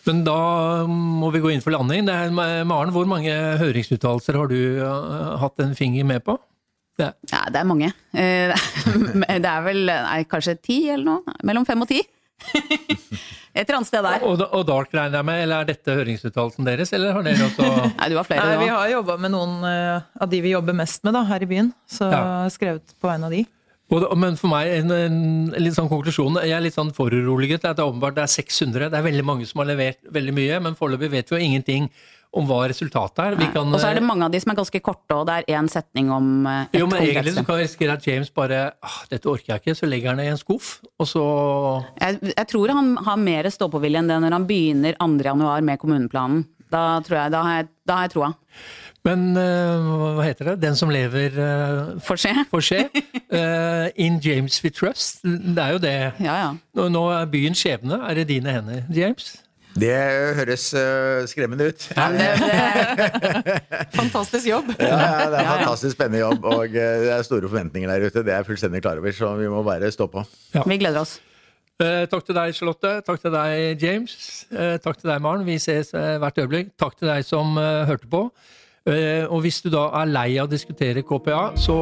Men 0.08 0.22
da 0.24 0.40
må 0.88 1.28
vi 1.34 1.42
gå 1.44 1.50
inn 1.52 1.64
for 1.64 1.74
landing. 1.74 2.08
Er, 2.08 2.30
Maren, 2.32 2.92
hvor 2.94 3.08
mange 3.08 3.32
høringsuttalelser 3.60 4.38
har 4.40 4.48
du 4.48 4.60
uh, 4.80 5.34
hatt 5.42 5.60
en 5.60 5.74
finger 5.76 6.06
med 6.08 6.24
på? 6.24 6.38
Det. 6.98 7.12
Ja, 7.30 7.44
det 7.52 7.60
er 7.60 7.68
mange. 7.68 7.90
Uh, 8.16 8.54
det 9.44 9.50
er 9.50 9.66
vel 9.66 9.84
nei, 9.90 10.22
kanskje 10.30 10.56
ti 10.64 10.78
eller 10.88 11.04
noe? 11.10 11.36
Mellom 11.46 11.68
fem 11.68 11.84
og 11.84 11.90
ti. 11.92 12.00
Et 13.58 13.64
eller 13.64 13.80
annet 13.80 13.88
sted 13.90 14.04
der. 14.04 14.22
Og, 14.22 14.42
og 14.54 14.64
Dark 14.68 14.92
regner 14.94 15.18
jeg 15.18 15.26
med, 15.26 15.42
eller 15.42 15.64
er 15.64 15.70
dette 15.72 15.94
høringsuttalelsen 15.98 16.68
deres, 16.68 16.92
eller 16.94 17.16
har 17.16 17.24
dere 17.26 17.46
også 17.48 17.68
Nei, 17.98 18.08
du 18.12 18.18
har 18.20 18.26
flere, 18.28 18.48
Nei, 18.52 18.58
Vi 18.62 18.70
har 18.70 18.90
jobba 18.92 19.16
med 19.18 19.34
noen 19.34 19.54
uh, 19.66 20.08
av 20.22 20.30
de 20.30 20.42
vi 20.44 20.52
jobber 20.52 20.76
mest 20.78 21.02
med 21.08 21.16
da, 21.18 21.24
her 21.26 21.42
i 21.42 21.48
byen, 21.50 21.72
så 21.90 22.10
ja. 22.12 22.20
skrevet 22.54 22.94
på 23.02 23.10
en 23.10 23.26
av 23.26 23.34
de. 23.34 23.42
Og, 23.88 24.04
men 24.20 24.36
for 24.36 24.52
meg, 24.52 24.68
en, 24.82 24.92
en, 24.92 25.18
en, 25.48 25.62
litt 25.64 25.74
sånn 25.78 25.88
konklusjon. 25.88 26.36
Jeg 26.44 26.52
er 26.52 26.60
litt 26.60 26.76
sånn 26.76 26.92
foruroliget. 26.94 27.64
Det 27.64 27.70
er 27.72 27.86
åpenbart 27.88 28.18
det 28.18 28.26
er 28.26 28.34
600. 28.34 28.90
Det 28.92 28.98
er 28.98 29.06
veldig 29.06 29.24
mange 29.24 29.48
som 29.48 29.62
har 29.62 29.70
levert 29.70 30.02
veldig 30.12 30.34
mye, 30.36 30.58
men 30.66 30.76
foreløpig 30.76 31.08
vet 31.14 31.32
vi 31.32 31.38
jo 31.38 31.46
ingenting 31.46 31.88
om 32.36 32.48
hva 32.48 32.58
resultatet 32.68 33.22
er. 33.24 33.36
Kan, 33.54 33.72
og 33.72 33.80
så 33.80 33.90
er 33.90 33.98
det 33.98 34.04
mange 34.04 34.26
av 34.26 34.32
de 34.32 34.40
som 34.42 34.52
er 34.52 34.58
ganske 34.58 34.80
korte, 34.84 35.16
og 35.16 35.24
det 35.28 35.38
er 35.38 35.58
én 35.58 35.70
setning 35.72 36.10
om 36.12 36.46
eh, 36.48 36.66
et 36.68 36.80
Jo, 36.82 36.88
men 36.90 37.00
egentlig 37.02 37.34
så 37.38 37.44
kan 37.46 37.58
vi 37.58 37.64
risikere 37.64 37.96
at 37.96 38.08
James 38.08 38.30
bare 38.34 38.60
ah, 38.84 38.98
'Dette 39.08 39.30
orker 39.30 39.54
jeg 39.54 39.62
ikke', 39.62 39.78
så 39.78 39.88
legger 39.88 40.12
han 40.12 40.20
det 40.20 40.28
i 40.28 40.34
en 40.34 40.40
skuff, 40.40 40.78
og 40.98 41.08
så 41.08 41.24
Jeg, 42.00 42.20
jeg 42.36 42.48
tror 42.52 42.74
han 42.76 42.96
har 43.06 43.16
mer 43.16 43.48
stå-på-vilje 43.48 44.02
enn 44.02 44.12
det 44.12 44.20
når 44.24 44.36
han 44.36 44.48
begynner 44.48 45.00
2.1 45.00 45.64
med 45.64 45.78
kommuneplanen. 45.78 46.44
Da, 46.68 47.00
tror 47.00 47.16
jeg, 47.16 47.32
da, 47.32 47.40
har 47.46 47.56
jeg, 47.56 47.68
da 47.88 47.96
har 47.96 48.08
jeg 48.08 48.12
troa. 48.12 48.32
Men 49.06 49.30
uh, 49.38 50.14
hva 50.18 50.26
heter 50.26 50.50
det? 50.50 50.56
Den 50.66 50.76
som 50.76 50.90
lever 50.92 51.32
uh, 51.38 51.96
For 52.04 52.20
skje. 52.20 52.44
For 52.50 52.64
skje. 52.64 52.84
Uh, 53.32 53.88
in 54.04 54.18
James 54.20 54.60
we 54.64 54.72
trust. 54.74 55.22
Det 55.24 55.62
er 55.62 55.76
jo 55.76 55.82
det. 55.82 55.96
Ja, 56.20 56.34
ja. 56.42 56.50
Nå, 56.76 56.90
nå 56.92 57.06
er 57.14 57.30
byens 57.32 57.62
skjebne 57.62 58.02
er 58.04 58.20
i 58.20 58.26
dine 58.28 58.58
hender, 58.58 58.82
James. 58.92 59.38
Det 59.78 59.94
høres 60.38 60.64
uh, 60.74 61.24
skremmende 61.30 61.68
ut. 61.70 61.86
Ja, 61.96 62.08
det, 62.14 62.26
det, 62.42 63.58
fantastisk 64.00 64.48
jobb. 64.48 64.72
Ja, 64.78 65.28
det 65.30 65.38
er 65.38 65.44
en 65.44 65.52
fantastisk 65.52 65.96
spennende 65.96 66.22
jobb, 66.24 66.44
og 66.44 66.66
uh, 66.66 66.74
det 66.74 67.14
er 67.14 67.24
store 67.26 67.48
forventninger 67.48 67.90
der 67.92 68.08
ute. 68.08 68.24
Det 68.26 68.34
er 68.34 68.42
jeg 68.42 68.50
fullstendig 68.50 68.82
klar 68.84 69.00
over, 69.00 69.14
så 69.14 69.32
vi 69.38 69.48
må 69.52 69.62
bare 69.66 69.90
stå 69.94 70.08
på. 70.10 70.24
Ja. 70.56 70.66
Vi 70.66 70.80
gleder 70.80 71.04
oss. 71.04 71.18
Uh, 71.78 72.04
takk 72.10 72.26
til 72.26 72.38
deg, 72.38 72.54
Charlotte. 72.58 72.94
Takk 73.06 73.22
til 73.22 73.34
deg, 73.34 73.82
James. 73.82 74.18
takk 74.84 74.98
til 74.98 75.12
deg, 75.12 75.22
Maren. 75.22 75.46
Vi 75.46 75.58
ses 75.62 75.94
hvert 75.94 76.42
øyeblikk. 76.42 76.74
Takk 76.80 76.98
til 76.98 77.12
deg 77.12 77.26
som 77.26 77.58
hørte 77.58 78.10
på. 78.10 78.26
Eh, 78.88 79.24
og 79.28 79.42
hvis 79.44 79.60
du 79.64 79.68
da 79.72 79.84
er 80.00 80.08
lei 80.08 80.28
av 80.40 80.48
å 80.48 80.50
diskutere 80.50 81.02
KPA, 81.06 81.40
så 81.60 81.76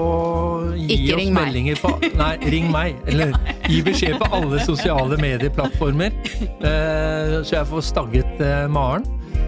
gi 0.74 0.88
Ikke 0.96 1.18
oss 1.20 1.30
meldinger 1.36 1.78
på 1.82 1.92
Nei, 2.22 2.32
ring 2.52 2.70
meg. 2.72 2.98
Eller 3.10 3.36
gi 3.70 3.82
beskjed 3.86 4.18
på 4.22 4.30
alle 4.34 4.62
sosiale 4.66 5.18
medieplattformer, 5.20 6.16
eh, 6.56 7.36
så 7.46 7.60
jeg 7.60 7.70
får 7.70 7.86
stagget 7.92 8.42
eh, 8.42 8.66
Maren. 8.72 9.06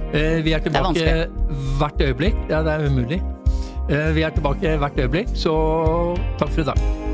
Vi 0.08 0.54
er 0.56 0.62
tilbake 0.64 1.02
er 1.04 1.26
hvert 1.76 2.00
øyeblikk. 2.00 2.38
Ja, 2.48 2.62
det 2.64 2.78
er 2.78 2.86
umulig. 2.88 3.18
Vi 3.88 4.24
er 4.24 4.32
tilbake 4.32 4.78
hvert 4.80 4.96
øyeblikk, 5.04 5.36
så 5.36 5.52
takk 6.40 6.54
for 6.54 6.64
i 6.64 6.70
dag. 6.70 7.07